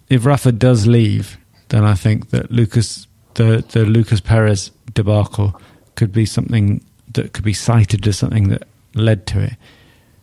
[0.08, 5.60] If Rafa does leave, then I think that Lucas, the the Lucas Perez debacle,
[5.96, 6.82] could be something
[7.12, 9.54] that could be cited as something that led to it.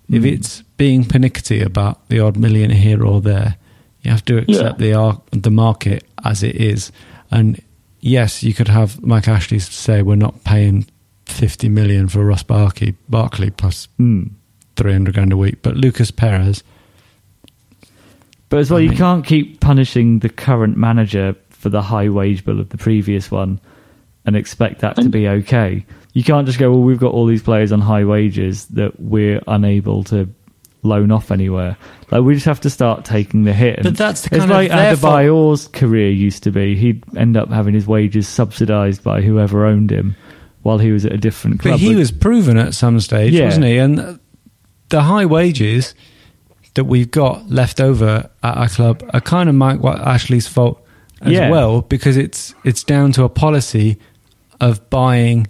[0.10, 3.56] If it's being pernickety about the odd million here or there,
[4.02, 6.92] you have to accept the ar- the market as it is.
[7.32, 7.62] And
[8.02, 10.86] yes, you could have Mike Ashley say we're not paying
[11.26, 14.24] fifty million for Ross Barkley, Barkley plus Hmm.
[14.76, 16.62] three hundred grand a week, but Lucas Perez.
[18.52, 22.10] But as well, I you mean- can't keep punishing the current manager for the high
[22.10, 23.60] wage bill of the previous one
[24.26, 25.84] and expect that to be okay.
[26.14, 29.42] You can't just go, well, we've got all these players on high wages that we're
[29.48, 30.28] unable to
[30.84, 31.78] loan off anywhere.
[32.12, 33.82] Like we just have to start taking the hit.
[33.84, 35.70] But that's the it's of like their fault.
[35.72, 36.76] Career used to be.
[36.76, 40.16] He'd end up having his wages subsidised by whoever owned him
[40.64, 41.76] while he was at a different club.
[41.76, 43.46] But he was proven at some stage, Yeah.
[43.46, 43.78] wasn't he?
[43.78, 44.20] And
[44.90, 45.96] the high wages
[46.76, 50.82] that we've got left over at our club are kind of Mike What Ashley's fault
[51.22, 51.50] as Yeah.
[51.50, 53.98] well because it's it's down to a policy
[54.60, 55.48] of buying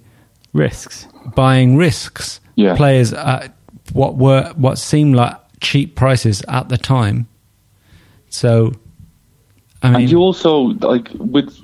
[0.53, 1.07] Risks.
[1.35, 2.75] buying risks Yeah.
[2.75, 3.53] players at
[3.93, 7.27] what were what seemed like cheap prices at the time.
[8.29, 8.71] So,
[9.83, 11.55] I mean, and you also like with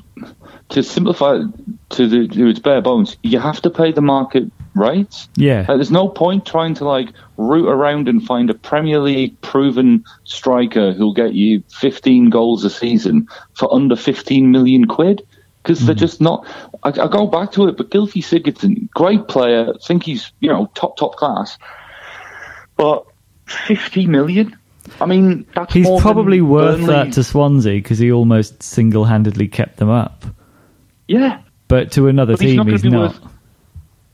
[0.70, 1.47] to simplify it
[1.91, 5.28] to the to its bare bones, you have to pay the market rates.
[5.36, 5.65] Yeah.
[5.67, 10.03] Uh, there's no point trying to like root around and find a Premier League proven
[10.23, 15.25] striker who'll get you 15 goals a season for under 15 million quid
[15.63, 16.45] because they're just not.
[16.84, 20.71] I, I go back to it, but Gylfi Sigurdsson, great player, think he's you know
[20.75, 21.57] top top class,
[22.78, 23.05] but
[23.45, 24.55] 50 million.
[25.01, 29.47] I mean, that's He's probably worth Burnley- that to Swansea because he almost single handedly
[29.49, 30.23] kept them up.
[31.07, 31.41] yeah.
[31.67, 33.01] But to another But he's team, not he's not.
[33.21, 33.32] worth-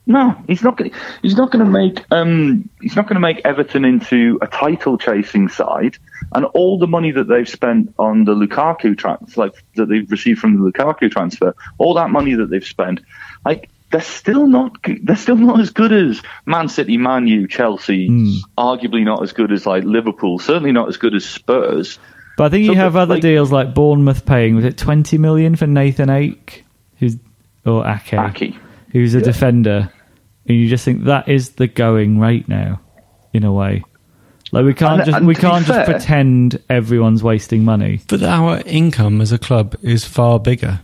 [0.05, 0.77] No, he's not.
[0.77, 0.89] Gonna,
[1.21, 2.03] he's not going to make.
[2.11, 5.97] Um, he's not going to make Everton into a title chasing side.
[6.33, 10.39] And all the money that they've spent on the Lukaku transfer, like that they've received
[10.39, 12.99] from the Lukaku transfer, all that money that they've spent,
[13.45, 14.75] like they're still not.
[15.03, 18.09] They're still not as good as Man City, Man U, Chelsea.
[18.57, 20.37] Arguably not as good as like Liverpool.
[20.39, 21.97] Certainly not as good as Spurs.
[22.35, 25.55] But I think you have other like- deals like Bournemouth paying was it twenty million
[25.55, 26.65] for Nathan Ake,
[26.99, 27.17] who's
[27.65, 28.55] or Ake, Ake.
[28.93, 29.25] Who's a Yeah.
[29.25, 29.89] defender,
[30.47, 32.79] and you just think that is the going rate now,
[33.33, 33.83] in a way.
[34.53, 37.99] Like we can't And- just and we can't just fair- pretend everyone's wasting money.
[38.07, 40.79] but our income as a club is far bigger.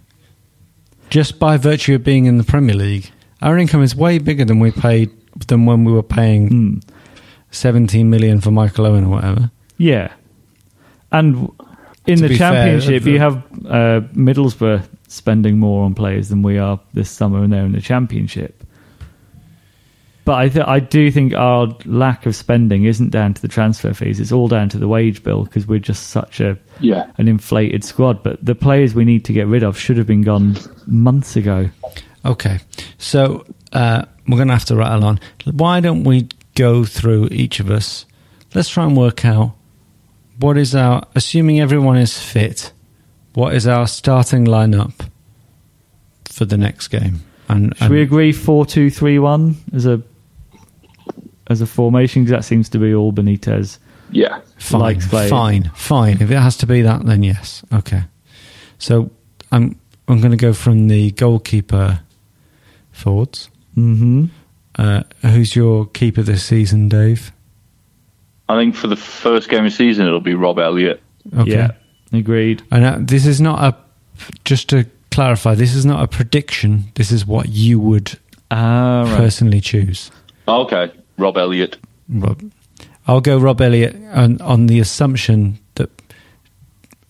[1.10, 4.60] Just by virtue of being in the Premier League, our income is way bigger than
[4.60, 5.10] we paid
[5.47, 6.78] than when we were paying Hmm.
[7.51, 9.51] 17 million for Michael Owen or whatever.
[9.78, 10.10] Yeah,
[11.12, 11.49] and
[12.05, 16.41] in To the fair, championship, the- you have uh, Middlesbrough spending more on players than
[16.41, 18.64] we are this summer, and they're in the championship.
[20.26, 23.93] But I, th- I do think our lack of spending isn't down to the transfer
[23.93, 27.12] fees; it's all down to the wage bill because we're just such a Yeah.
[27.18, 28.22] an inflated squad.
[28.22, 30.55] But the players we need to get rid of should have been gone
[30.86, 31.70] months ago.
[32.26, 32.60] Okay,
[32.99, 35.20] so uh, we're going to have to rattle on.
[35.45, 38.05] Why don't we go through each of us?
[38.53, 39.55] Let's try and work out
[40.39, 42.72] what is our, assuming everyone is fit,
[43.39, 44.93] what is our starting lineup
[46.25, 47.21] for the next game?
[47.47, 50.01] And, Should we and- agree four two three one as a
[51.47, 52.23] as a formation?
[52.23, 53.79] Because that seems to be all Benitez.
[54.11, 54.41] Yeah.
[54.57, 56.21] Fine, likes fine, fine.
[56.21, 57.63] If it has to be that, then yes.
[57.73, 58.03] Okay.
[58.77, 59.09] So
[59.51, 62.01] I'm I'm going to go from the goalkeeper
[62.91, 63.49] forwards.
[63.75, 64.25] hmm
[64.77, 67.31] Uh, who's your keeper this season, Dave?
[68.47, 71.01] I think for the first game of the season, it'll be Rob Elliott.
[71.37, 71.51] Okay.
[71.51, 71.71] Yeah,
[72.12, 72.64] agreed.
[72.72, 73.78] And uh, this is not a.
[74.43, 76.86] Just to clarify, this is not a prediction.
[76.95, 78.18] This is what you would
[78.51, 79.18] Ah, right.
[79.18, 80.12] personally choose.
[80.47, 81.78] Okay, Rob Elliott.
[82.10, 82.41] Rob,
[83.07, 85.89] I'll go Rob Elliott on, on the assumption that,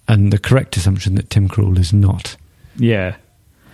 [0.07, 2.35] and the correct assumption that Tim Krul is not
[2.77, 3.15] Yeah.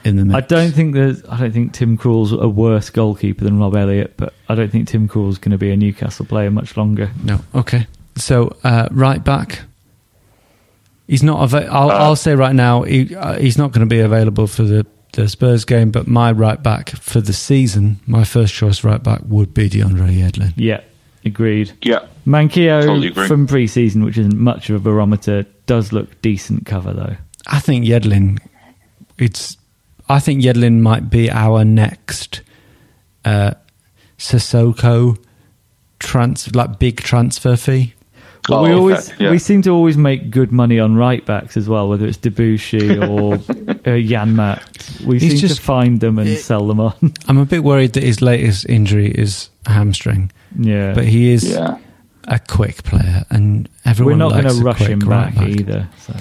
[0.03, 0.35] in the mix.
[0.37, 1.23] I don't think there's.
[1.25, 4.87] I don't think Tim Krul's a worse goalkeeper than Rob Elliott, but I don't think
[4.87, 7.09] Tim Krul's going to be a Newcastle player much longer.
[7.23, 7.39] No.
[7.53, 7.87] Okay.
[8.17, 9.61] So uh, right back.
[11.07, 11.43] He's not.
[11.43, 14.63] Ava- I'll, I'll say right now he, uh, he's not going to be available for
[14.63, 15.91] the, the Spurs game.
[15.91, 20.17] But my right back for the season, my first choice right back would be DeAndre
[20.17, 20.53] Yedlin.
[20.55, 20.81] Yeah,
[21.23, 21.73] agreed.
[21.83, 22.07] Yeah.
[22.25, 27.17] Manquillo Totally from pre-season, which isn't much of a barometer, does look decent cover though.
[27.47, 28.39] I think Yedlin.
[29.17, 29.57] It's.
[30.07, 32.41] I think Yedlin might be our next
[33.23, 33.53] uh,
[34.19, 35.17] Sissoko
[35.99, 37.94] trans like big transfer fee.
[38.47, 39.31] But Oh, we okay, always yeah.
[39.31, 42.97] we seem to always make good money on right backs as well, whether it's Debuchy
[43.09, 43.37] or uh,
[43.97, 45.05] Janmaat.
[45.05, 46.93] We He's seem just- to find them and sell them on.
[47.27, 51.49] I'm a bit worried that his latest injury is a hamstring, yeah, but he is
[51.49, 51.77] Yeah.
[52.27, 54.13] a quick player, and everyone.
[54.13, 55.87] we're not going to rush quick him right back, either.
[55.99, 56.13] So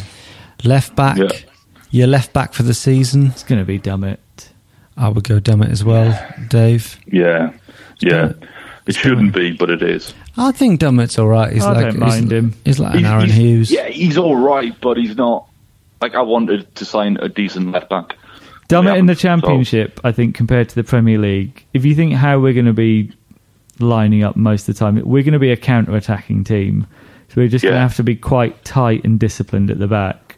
[0.65, 1.29] Left back, Yeah.
[1.91, 3.27] your left back for the season.
[3.27, 4.17] it's going to be Dummett.
[4.97, 6.19] I would go Dummett as well,
[6.49, 6.99] Dave.
[7.07, 7.53] Yeah.
[8.01, 8.11] Yeah.
[8.29, 8.49] Dummett.
[8.87, 10.15] It shouldn't be, but it is.
[10.37, 11.53] I think Dummett's all right.
[11.53, 12.55] He's I like don't mind he's, him.
[12.65, 13.71] He's like an He's- Aaron he's- Hughes.
[13.71, 15.49] Yeah, he's all right, but he's not.
[16.03, 18.17] Like, I wanted to sign a decent left back.
[18.69, 22.15] Dummett in the so- Championship, I think, compared to the Premier League, if you think
[22.15, 23.13] how we're going to be
[23.79, 26.87] lining up most of the time, we're going to be a counter-attacking team.
[27.29, 30.37] So we're just going to have to be quite tight and disciplined at the back.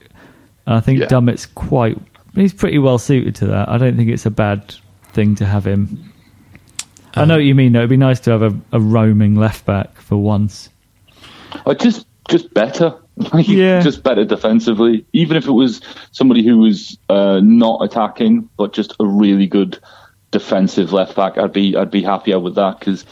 [0.66, 1.07] And I think Yeah.
[1.07, 1.99] Dummett's quite,
[2.34, 3.68] he's pretty well suited to that.
[3.68, 4.74] I don't think it's a bad
[5.12, 6.12] thing to have him.
[7.17, 7.81] I know what you mean, though.
[7.81, 10.69] It'd be nice to have a, a roaming left back for once.
[11.64, 12.95] Or just, just better.
[13.33, 13.81] Like, Yeah.
[13.81, 15.07] Just better defensively.
[15.14, 15.81] Even if it was
[16.12, 19.79] somebody who was uh, not attacking, but just a really good
[20.33, 23.07] defensive left back, I'd be, I'd be happier with that because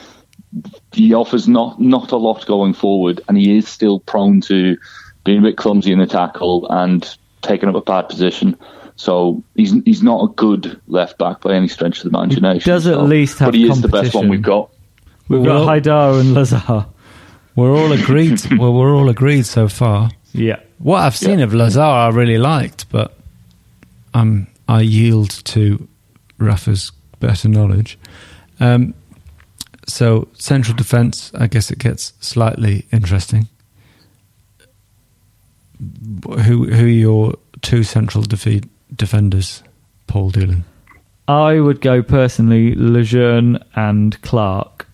[0.93, 4.77] he offers not not a lot going forward, and he is still prone to
[5.25, 8.57] being a bit clumsy in the tackle and taking up a bad position.
[8.97, 12.71] So he's he's not a good left back by any stretch of the imagination.
[12.71, 14.71] does at so- least have but he is the best one we've got.
[15.29, 16.87] We've Well- got Haidara and Lazar.
[17.57, 18.41] We're all agreed.
[18.59, 20.11] well, we're all agreed so far.
[20.33, 20.59] Yeah.
[20.79, 21.45] What I've seen Yeah.
[21.45, 23.17] of Lazar, I really liked, but
[24.13, 25.87] um, I yield to
[26.39, 26.91] Rafa's
[27.21, 27.97] better knowledge.
[28.61, 28.95] Um,
[29.87, 33.49] so central defence, I guess it gets slightly interesting.
[35.81, 38.65] Who who are your two central defeat
[38.95, 39.63] defenders,
[40.07, 40.65] Paul Doolan?
[41.27, 44.87] I would go personally Lejeune and Clark,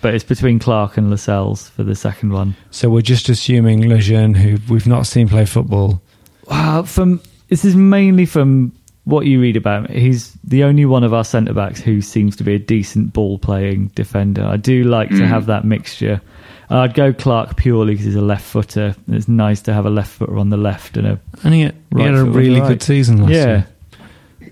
[0.00, 2.54] but it's between Clark and Lascelles for the second one.
[2.70, 6.00] So we're just assuming Lejeune, who we've not seen play football.
[6.48, 8.72] Wow, from this is mainly from
[9.04, 9.88] what you read about.
[9.88, 10.00] him.
[10.00, 13.38] He's the only one of our centre backs who seems to be a decent ball
[13.38, 14.44] playing defender.
[14.44, 15.24] I do like to hmm.
[15.24, 16.20] have that mixture.
[16.68, 18.96] I'd go Clark purely because he's a left footer.
[19.08, 21.72] It's nice to have a left footer on the left and a And he, he
[21.92, 22.68] Right had a foot on the really right.
[22.68, 23.46] good season last yeah.
[23.46, 23.66] year.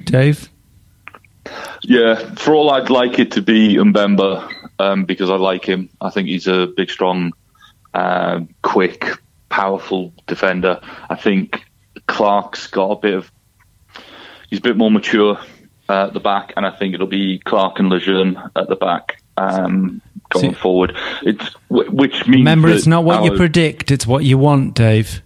[0.04, 0.48] Dave?
[1.82, 5.90] Yeah, for all I'd like it to be Mbemba, um, because I like him.
[6.00, 7.32] I think he's a big, strong,
[7.92, 9.06] um, quick,
[9.48, 10.80] powerful defender.
[11.10, 11.64] I think
[12.06, 13.32] Clark's got a bit of,
[14.48, 15.38] he's a bit more mature
[15.88, 19.22] uh, at the back, and I think it'll be Clark and Lejeune at the back
[19.36, 20.00] um,
[20.30, 20.96] going See- forward.
[21.22, 25.22] It's which means Remember, it's not what you predict, it's what you want, Dave.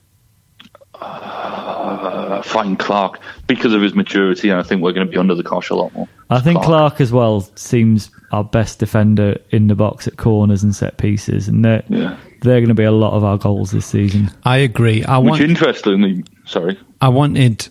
[1.00, 5.34] uh, find Clark because of his maturity, and I think we're going to be under
[5.34, 6.08] the cosh a lot more.
[6.30, 10.74] I think Clark as well seems our best defender in the box at corners and
[10.74, 12.16] set pieces, and they're Yeah.
[12.42, 14.30] they're going to be a lot of our goals this season.
[14.44, 15.04] I agree.
[15.04, 15.42] I Which, want.
[15.42, 17.68] interestingly, sorry, I wanted.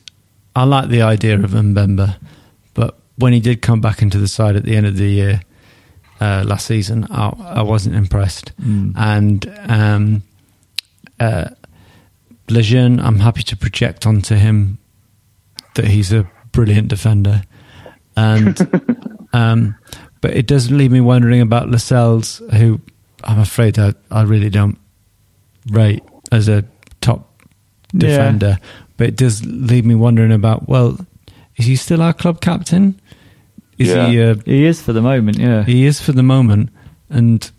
[0.56, 2.16] I like the idea of Mbemba,
[2.74, 5.42] but when he did come back into the side at the end of the year
[6.20, 8.52] uh, last season, I, I wasn't impressed.
[8.60, 10.24] And um,
[11.20, 11.50] uh,
[12.50, 14.78] Lejeune, I'm happy to project onto him
[15.76, 17.44] that he's a brilliant defender,
[18.16, 18.58] and
[19.34, 19.76] um,
[20.22, 22.80] but it doesn't leave me wondering about Lascelles, who
[23.24, 24.78] I'm afraid I, I really don't
[25.70, 26.64] rate as a
[27.02, 27.30] top
[27.94, 28.00] Yeah.
[28.00, 28.58] defender.
[28.98, 30.98] But it does leave me wondering about well,
[31.58, 33.00] is he still our club captain?
[33.78, 34.08] Is Yeah.
[34.10, 34.22] he?
[34.22, 35.64] Uh, He is for the moment, yeah.
[35.64, 36.70] he is for the moment,
[37.10, 37.50] and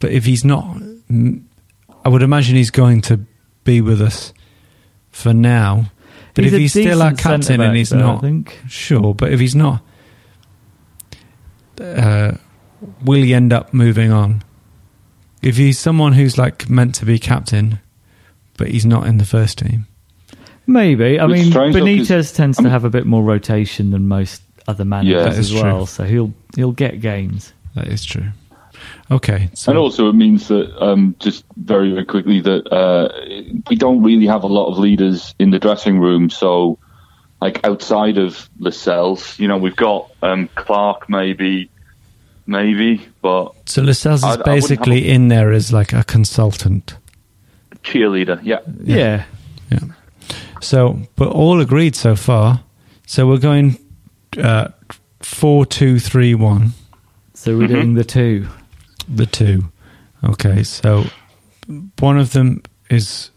[0.00, 0.76] but if he's not,
[2.04, 3.20] I would imagine he's going to
[3.64, 4.32] be with us
[5.10, 5.86] for now.
[6.34, 8.60] But He's if he's still our captain and he's though, I not, think.
[8.68, 9.14] sure.
[9.14, 9.82] But if he's not,
[11.80, 12.32] uh,
[13.04, 14.42] will he end up moving on?
[15.42, 17.78] If he's someone who's like meant to be captain,
[18.56, 19.86] but he's not in the first team,
[20.66, 21.18] Maybe.
[21.18, 23.90] I It's mean, strange though, 'cause- Benitez tends I to have a bit more rotation
[23.90, 25.86] than most other managers Yeah, that as well, true.
[25.86, 27.52] so he'll he'll get games.
[27.74, 28.26] that is true.
[29.10, 33.08] Okay, so And also, it means that um, just very, very quickly that uh,
[33.68, 36.28] we don't really have a lot of leaders in the dressing room.
[36.30, 36.78] So,
[37.40, 41.70] like outside of Lascelles, you know, we've got um, Clark, maybe,
[42.46, 45.92] maybe, but so Lascelles is I- I wouldn't have basically a- in there as like
[45.92, 46.96] a consultant.
[47.82, 48.40] cheerleader.
[48.42, 49.24] Yeah, Yeah.
[49.70, 49.78] Yeah.
[50.60, 52.60] So, but all agreed so far.
[53.06, 53.78] So we're going
[54.38, 54.68] uh,
[55.20, 56.72] four, two, three, one.
[57.34, 57.74] So we're Mm-hmm.
[57.74, 58.48] doing the two.
[59.08, 59.70] The two.
[60.22, 61.04] Okay, so
[61.98, 63.30] one of them is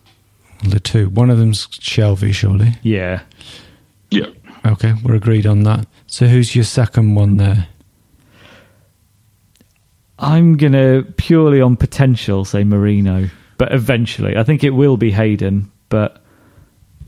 [0.64, 1.10] the two.
[1.10, 2.74] One of them's Shelvey, surely.
[2.84, 3.22] Yeah.
[4.12, 4.28] yeah.
[4.66, 5.86] Okay, we're agreed on that.
[6.08, 7.68] So who's your second one there?
[10.20, 15.72] I'm gonna purely on potential say Merino, but eventually I think it will be Hayden.
[15.90, 16.24] But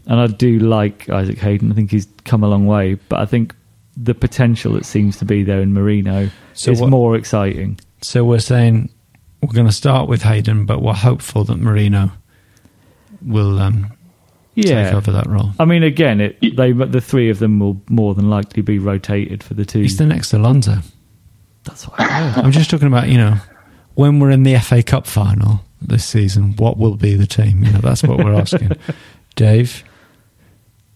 [0.06, 1.72] and I do like Isaac Hayden.
[1.72, 2.96] I think he's come a long way.
[2.96, 3.56] But I think
[4.02, 7.80] the potential that seems to be there in Merino So is what- more exciting.
[8.02, 8.90] So we're saying
[9.42, 12.12] we're going to start with Hayden, but we're hopeful that Merino
[13.22, 13.92] will um,
[14.56, 15.52] take over that role.
[15.60, 19.44] I mean, again, it they the three of them will more than likely be rotated
[19.44, 19.82] for the two.
[19.82, 20.78] He's the next Alonso.
[21.66, 22.44] That's what I heard.
[22.46, 23.36] I'm just talking about, you know,
[23.96, 27.64] when we're in the FA Cup final this season, what will be the team?
[27.66, 28.72] You know, that's what we're asking.
[29.36, 29.84] Dave?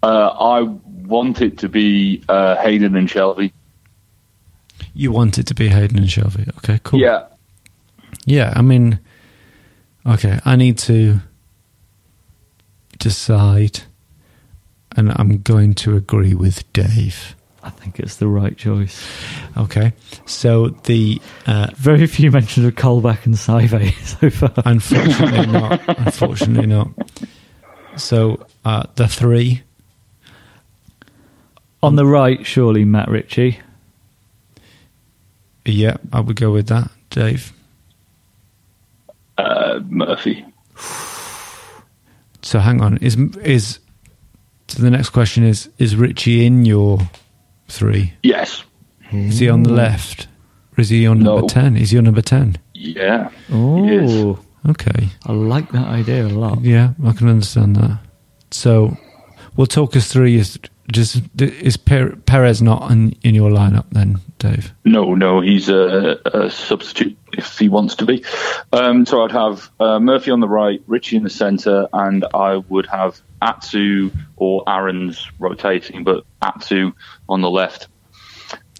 [0.01, 0.61] Uh, I
[1.07, 3.51] want it to be uh, Hayden and Shelvey.
[4.93, 6.47] You want it to be Hayden and Shelvey.
[6.57, 6.99] Okay, cool.
[6.99, 7.25] Yeah,
[8.25, 8.99] Yeah, I mean,
[10.05, 11.19] okay, I need to
[12.99, 13.81] decide,
[14.95, 17.35] and I'm going to agree with Dave.
[17.63, 19.01] I think it's the right choice.
[19.57, 19.93] Okay,
[20.25, 24.51] so the uh, Very few mentions of Colback and Saivet so far.
[24.65, 26.89] unfortunately not, unfortunately not.
[27.95, 29.63] So uh, the three,
[31.83, 33.59] On the right, surely Matt Ritchie.
[35.65, 36.89] yeah, I would go with that.
[37.09, 37.51] Dave?
[39.37, 40.45] Uh, Murphy.
[42.45, 42.97] So hang on.
[42.97, 43.79] Is is
[44.67, 46.99] so the next question is is Ritchie in your
[47.69, 48.11] three?
[48.21, 48.63] Yes.
[49.13, 50.27] Is he on the left?
[50.77, 51.35] Or is he on No.
[51.35, 51.77] number ten?
[51.77, 52.57] Is he on number ten?
[52.73, 53.29] Yeah.
[53.47, 54.11] He is.
[54.13, 55.07] Oh, Okay.
[55.25, 56.61] I like that idea a lot.
[56.61, 57.99] Yeah, I can understand that.
[58.51, 58.97] So,
[59.55, 60.27] we'll talk us through.
[60.27, 60.59] Is
[60.91, 64.73] just is Perez not in, in your lineup then, Dave?
[64.83, 68.23] No, no, he's a, a substitute if he wants to be.
[68.73, 72.57] Um, so I'd have uh, Murphy on the right, Ritchie in the centre, and I
[72.57, 76.91] would have Atsu or Aaron's rotating, but Atsu
[77.29, 77.87] on the left,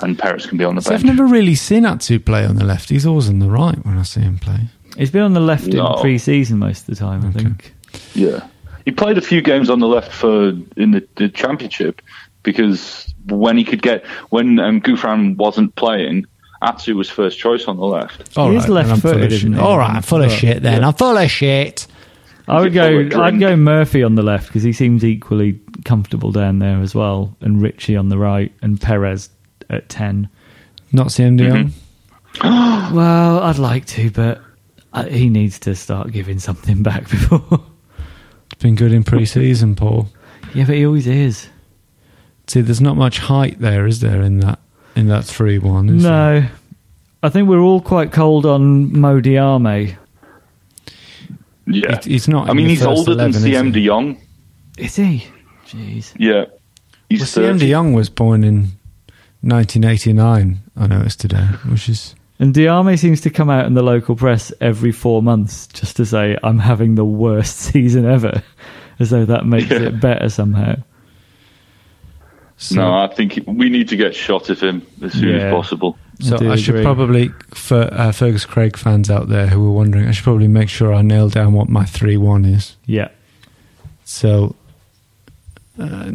[0.01, 2.66] and Perez can be on the So I've never really seen Atsu play on the
[2.66, 2.89] left.
[2.89, 4.68] He's always on the right when I see him play.
[4.97, 5.93] He's been on the left No.
[5.95, 7.74] in pre-season most of the time, I think.
[8.14, 8.47] Yeah,
[8.86, 12.01] he played a few games on the left for in the, the championship
[12.43, 16.25] because when he could get when um, Gouffran wasn't playing,
[16.61, 18.38] Atsu was first choice on the left.
[18.38, 19.59] All He is then I'm left-footed, isn't he?
[19.59, 20.81] All right, I'm full of shit then.
[20.81, 20.88] Yeah.
[20.88, 21.88] I'm full of shit.
[22.47, 23.21] I would Is it full of go.
[23.21, 27.36] I'd go Murphy on the left because he seems equally comfortable down there as well,
[27.41, 29.29] and Ritchie on the right, and Perez
[29.69, 30.29] at ten.
[30.91, 31.71] Not seeing De Jong.
[32.43, 34.41] Well, I'd like to, but
[34.91, 37.63] uh, he needs to start giving something back before.
[38.64, 40.07] It's been good in pre-season, Paul.
[40.53, 41.49] yeah, but he always is.
[42.47, 44.57] See, there's not much height there, is there, in that
[44.95, 45.89] in that three one?
[45.89, 46.41] Is there?
[46.43, 46.47] No,
[47.24, 49.97] I think we're all quite cold on Modiame.
[51.68, 53.72] Yeah, He- he's not I mean, he's older 11, than Siem?
[53.74, 54.18] De Jong.
[54.78, 55.28] Is he?
[55.68, 56.14] Jeez.
[56.18, 56.45] Yeah,
[57.09, 58.72] he's Well, Siem De Jong was born in
[59.41, 60.59] 1989.
[60.78, 64.51] I noticed today, which is And Diame seems to come out in the local press
[64.59, 68.43] every four months just to say, I'm having the worst season ever,
[68.99, 69.83] as though that makes Yeah.
[69.83, 70.75] it better somehow.
[72.57, 72.75] so.
[72.75, 75.45] no, I think we need to get shot of him as soon Yeah.
[75.45, 75.97] as possible.
[76.19, 80.09] so do I should probably, for uh, Fergus Craig fans out there who are wondering,
[80.09, 82.75] I should probably make sure I nail down what my three one is.
[82.85, 83.07] Yeah.
[84.03, 84.57] So,
[85.79, 86.11] uh,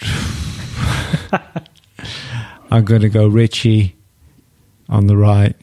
[2.70, 3.96] I'm going to go Ritchie
[4.88, 5.54] on the right,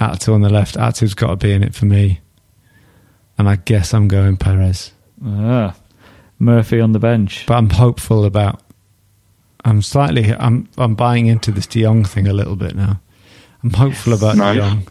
[0.00, 0.76] Atsu on the left.
[0.76, 2.20] Atsu's got to be in it for me,
[3.38, 4.92] and I guess I'm going Perez.
[5.24, 5.74] Ah,
[6.38, 7.44] Murphy on the bench.
[7.46, 8.60] But I'm hopeful about.
[9.64, 10.32] I'm slightly.
[10.34, 10.68] I'm.
[10.76, 13.00] I'm buying into this De Jong thing a little bit now.
[13.62, 14.56] I'm hopeful about Nice.
[14.56, 14.88] De Jong.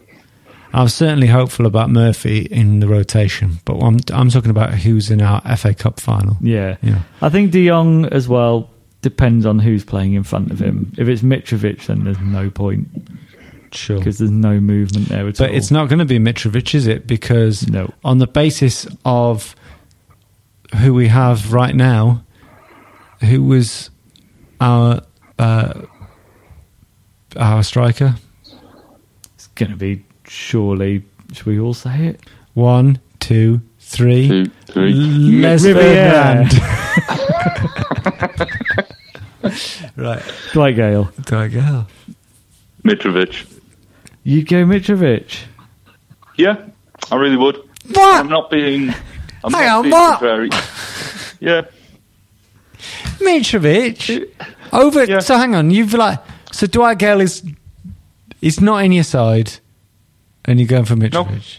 [0.72, 4.00] I'm certainly hopeful about Murphy in the rotation, but I'm.
[4.12, 6.36] I'm talking about who's in our FA Cup final.
[6.40, 6.76] Yeah.
[6.82, 7.02] Yeah.
[7.22, 8.68] I think De Jong as well
[9.00, 10.90] depends on who's playing in front of him.
[10.98, 12.88] If it's Mitrovic, then there's no point
[13.74, 13.98] Sure.
[13.98, 15.56] because there's no movement there at But all.
[15.56, 17.06] it's not going to be Mitrovic, is it?
[17.06, 17.92] Because No.
[18.04, 19.54] on the basis of
[20.76, 22.24] who we have right now,
[23.20, 23.90] who was
[24.60, 25.00] our
[25.38, 25.82] uh,
[27.36, 28.14] our striker?
[29.34, 31.04] It's going to be surely.
[31.32, 32.20] Should we all say it?
[32.54, 34.28] One, two, three.
[34.28, 34.92] Two, three.
[34.92, 36.46] Les Riviere.
[36.48, 37.54] Ferdinand.
[39.96, 40.22] right.
[40.52, 41.04] Dwight Gayle.
[41.26, 41.86] There I go.
[42.84, 43.53] Mitrovic.
[44.24, 45.42] You go Mitrovic.
[46.36, 46.66] Yeah,
[47.12, 47.56] I really would.
[47.92, 48.20] What?
[48.20, 48.88] I'm not being.
[49.44, 50.20] I'm Hang not on, being what?
[50.20, 50.48] Very,
[51.40, 51.62] yeah.
[53.20, 54.30] Mitrovic
[54.72, 55.04] over.
[55.04, 55.18] Yeah.
[55.20, 56.18] So hang on, you've like
[56.52, 57.42] so Dwight Gayle is
[58.40, 59.52] is not in your side,
[60.46, 61.58] and you're going for Mitrovic.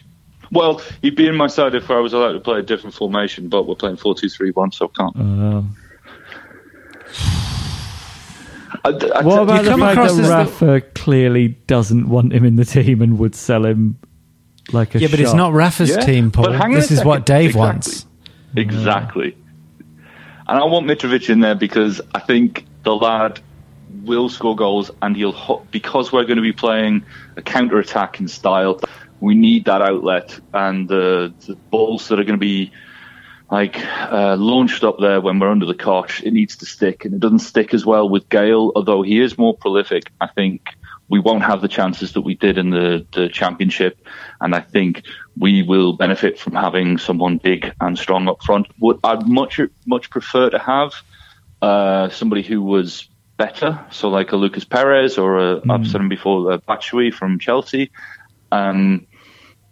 [0.51, 3.49] Well, he'd be in my side if I was allowed to play a different formation,
[3.49, 5.15] but we're playing 4 2 3 1, so I can't.
[5.17, 5.75] Um,
[8.85, 10.27] I, I, what about the come fact across that as
[10.59, 13.97] the- Rafa clearly doesn't want him in the team and would sell him
[14.71, 16.45] like a Yeah, but it's not Rafa's Yeah, team, Paul.
[16.45, 17.25] but hang This a is what.
[17.25, 17.59] Dave Exactly.
[17.59, 18.05] wants.
[18.55, 19.37] Exactly.
[20.47, 23.39] And I want Mitrovic in there because I think the lad
[24.03, 27.03] will score goals and he'll, because we're going to be playing
[27.35, 28.79] a counter attacking style,
[29.19, 32.71] we need that outlet and the, the balls that are going to be
[33.51, 37.05] like uh, launched up there when we're under the cosh, it needs to stick.
[37.05, 40.11] And it doesn't stick as well with Gayle, although he is more prolific.
[40.19, 40.69] I think
[41.07, 43.99] we won't have the chances that we did in the, the championship.
[44.41, 45.03] And I think
[45.37, 48.67] we will benefit from having someone big and strong up front.
[48.79, 50.93] Would I'd much much prefer to have
[51.61, 56.51] uh, somebody who was better, so like a Lucas Perez or I've said him before,
[56.53, 57.91] a Batshuayi from Chelsea.
[58.51, 59.07] Um,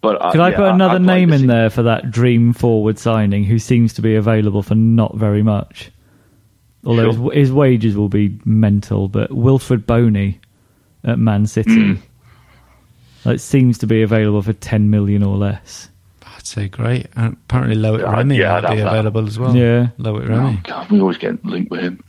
[0.04, 3.93] but Could I put another name in there for that dream forward signing who seems
[3.93, 5.89] to be available for not very much?
[6.86, 7.32] Although Sure.
[7.34, 10.39] his, his wages will be mental, but Wilfried Bony
[11.06, 11.97] at Man City
[13.26, 15.89] like, seems to be available for 10 million or less.
[16.26, 17.08] I'd say great.
[17.16, 18.88] And apparently, Loic Yeah, Remy yeah, might I'd be have that.
[18.99, 19.56] available as well.
[19.56, 19.88] Yeah.
[19.97, 20.60] Loic Oh, Remy.
[20.66, 22.04] God, we always get linked with him.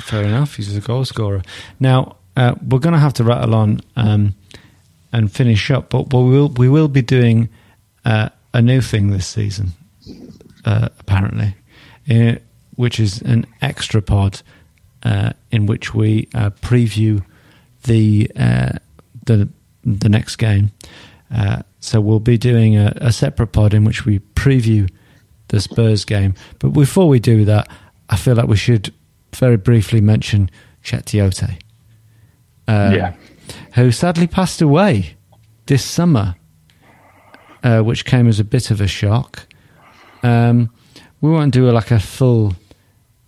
[0.00, 0.54] Fair enough.
[0.56, 1.42] He's a goal scorer.
[1.78, 3.80] Now, uh, we're going to have to rattle on.
[3.96, 4.34] Um,
[5.12, 5.90] and finish up.
[5.90, 7.48] But we will we will be doing
[8.04, 9.72] uh, a new thing this season,
[10.64, 11.54] uh, apparently,
[12.10, 12.36] uh,
[12.76, 14.42] which is an extra pod
[15.02, 17.24] uh, in which we uh, preview
[17.84, 18.72] the uh,
[19.26, 19.48] the
[19.84, 20.72] the next game.
[21.34, 24.90] Uh, so we'll be doing a, a separate pod in which we preview
[25.48, 26.34] the Spurs game.
[26.58, 27.68] But before we do that,
[28.08, 28.92] I feel like we should
[29.34, 30.50] very briefly mention
[30.82, 31.58] Cheick Tiote,
[32.66, 33.14] um, Yeah.
[33.74, 35.16] Who sadly passed away
[35.66, 36.34] this summer,
[37.62, 39.46] uh, which came as a bit of a shock.
[40.22, 40.70] Um,
[41.20, 42.54] we won't do like a full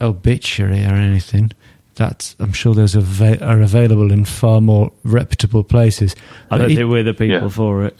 [0.01, 1.53] obituary or anything.
[1.97, 6.14] That's I'm sure those are, ava- are available in far more reputable places.
[6.51, 7.49] I don't think we're the people Yeah.
[7.49, 7.97] for it.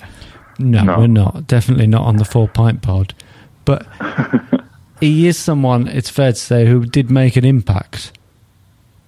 [0.59, 0.99] no, No.
[0.99, 1.47] we're not.
[1.47, 3.13] Definitely not on the four pint pod.
[3.65, 3.87] But
[5.01, 8.13] he is someone, it's fair to say, who did make an impact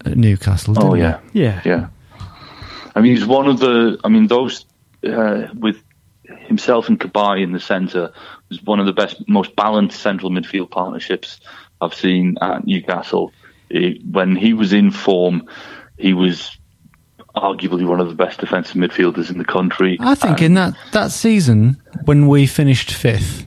[0.04, 0.74] at Newcastle.
[0.74, 1.02] Didn't Oh he?
[1.40, 1.86] yeah, Yeah.
[2.94, 3.98] I mean, he's one of the.
[4.04, 4.66] I mean, those
[5.06, 5.82] uh, with
[6.46, 8.12] himself and Cabaye in the centre
[8.48, 11.40] was one of the best, most balanced central midfield partnerships
[11.80, 13.32] I've seen at Newcastle.
[13.68, 15.48] He- when he was in form,
[15.98, 16.56] he was
[17.34, 19.96] arguably one of the best defensive midfielders in the country.
[20.00, 23.46] I think in that, that season, when we finished fifth,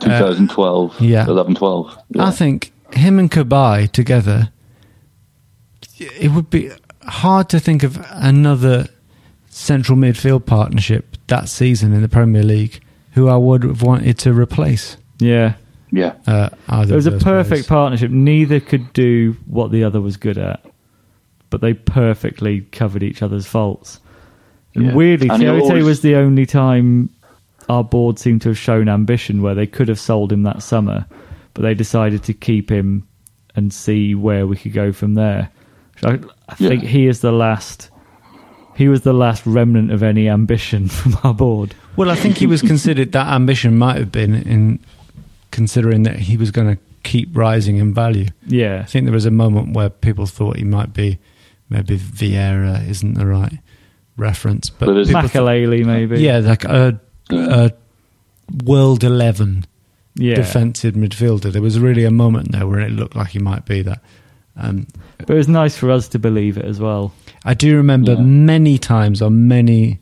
[0.00, 1.26] 2012, yeah.
[1.26, 1.98] 11, 12.
[2.10, 2.24] Yeah.
[2.24, 4.50] I think him and Cabaye together,
[5.98, 6.70] it would be
[7.06, 8.88] hard to think of another
[9.48, 12.80] central midfield partnership that season in the Premier League
[13.12, 14.96] who I would have wanted to replace.
[15.18, 15.54] Yeah.
[15.90, 16.12] yeah.
[16.26, 16.50] Uh,
[16.82, 17.66] It was a perfect players.
[17.66, 18.10] partnership.
[18.10, 20.62] Neither could do what the other was good at,
[21.48, 24.00] but they perfectly covered each other's faults.
[24.74, 24.94] And Yeah.
[24.94, 27.08] weirdly, And Tiote always- was the only time
[27.70, 31.06] our board seemed to have shown ambition where they could have sold him that summer,
[31.54, 33.04] but they decided to keep him
[33.56, 35.48] and see where we could go from there.
[36.02, 36.18] So
[36.48, 36.68] I, I Yeah.
[36.68, 37.90] think he is the last.
[38.76, 41.74] He was the last remnant of any ambition from our board.
[41.96, 44.80] Well, I think he was considered that ambition might have been in
[45.50, 48.26] considering that he was going to keep rising in value.
[48.46, 51.18] Yeah, I think there was a moment where people thought he might be
[51.70, 53.58] maybe Vieira isn't the right
[54.18, 56.20] reference, but, But it's- people thought- Makelele maybe.
[56.20, 57.70] yeah, like a, a
[58.64, 59.64] world eleven
[60.16, 60.34] yeah.
[60.34, 61.50] defensive midfielder.
[61.52, 64.02] There was really a moment there where it looked like he might be that.
[64.56, 64.86] Um,
[65.18, 67.12] But it was nice for us to believe it as well.
[67.44, 68.20] I do remember Yeah.
[68.22, 69.98] many times on many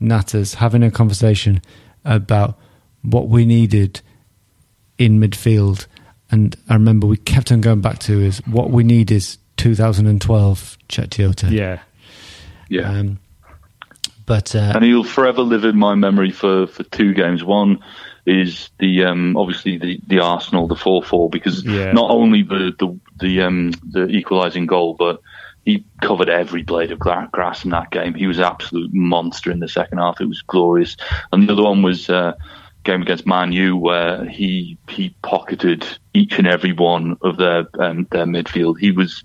[0.00, 1.60] natters having a conversation
[2.04, 2.58] about
[3.02, 4.00] what we needed
[4.98, 5.86] in midfield,
[6.30, 10.78] and I remember we kept on going back to is what we need is 2012
[10.88, 11.50] Cheick Tiote.
[11.50, 11.80] Yeah.
[12.68, 12.90] Yeah.
[12.90, 13.18] Um,
[14.26, 17.42] but uh, and he'll forever live in my memory for, for two games.
[17.42, 17.78] One
[18.28, 21.92] is the um, obviously the, the Arsenal the four four because Yeah.
[21.92, 25.20] not only the the the, um, the equalising goal, but
[25.64, 28.14] he covered every blade of grass in that game.
[28.14, 30.20] He was an absolute monster in the second half.
[30.20, 30.96] It was glorious.
[31.32, 32.32] And the other one was uh,
[32.84, 38.06] game against Man U where he he pocketed each and every one of their um,
[38.10, 38.78] their midfield.
[38.78, 39.22] He was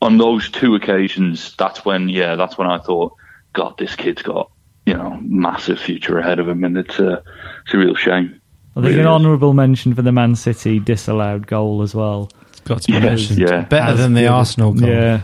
[0.00, 1.54] on those two occasions.
[1.56, 3.12] That's when yeah, that's when I thought,
[3.52, 4.50] God, this kid's got
[4.88, 7.22] you know massive future ahead of him, and it's a
[7.64, 8.40] it's a real shame.
[8.76, 12.30] I think Really an honourable mention for the Man City disallowed goal as well.
[12.48, 13.38] it's got to be Yes, mentioned.
[13.40, 13.60] yeah.
[13.62, 14.30] Better As than the good.
[14.30, 14.88] Arsenal goal.
[14.88, 15.22] Yeah.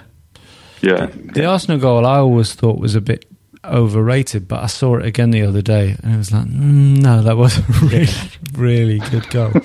[0.81, 3.25] Yeah, The Arsenal goal I always thought was a bit
[3.65, 7.23] overrated, but I saw it again the other day and it was like, mm, no,
[7.23, 8.09] that was a really,
[8.53, 9.53] really good goal.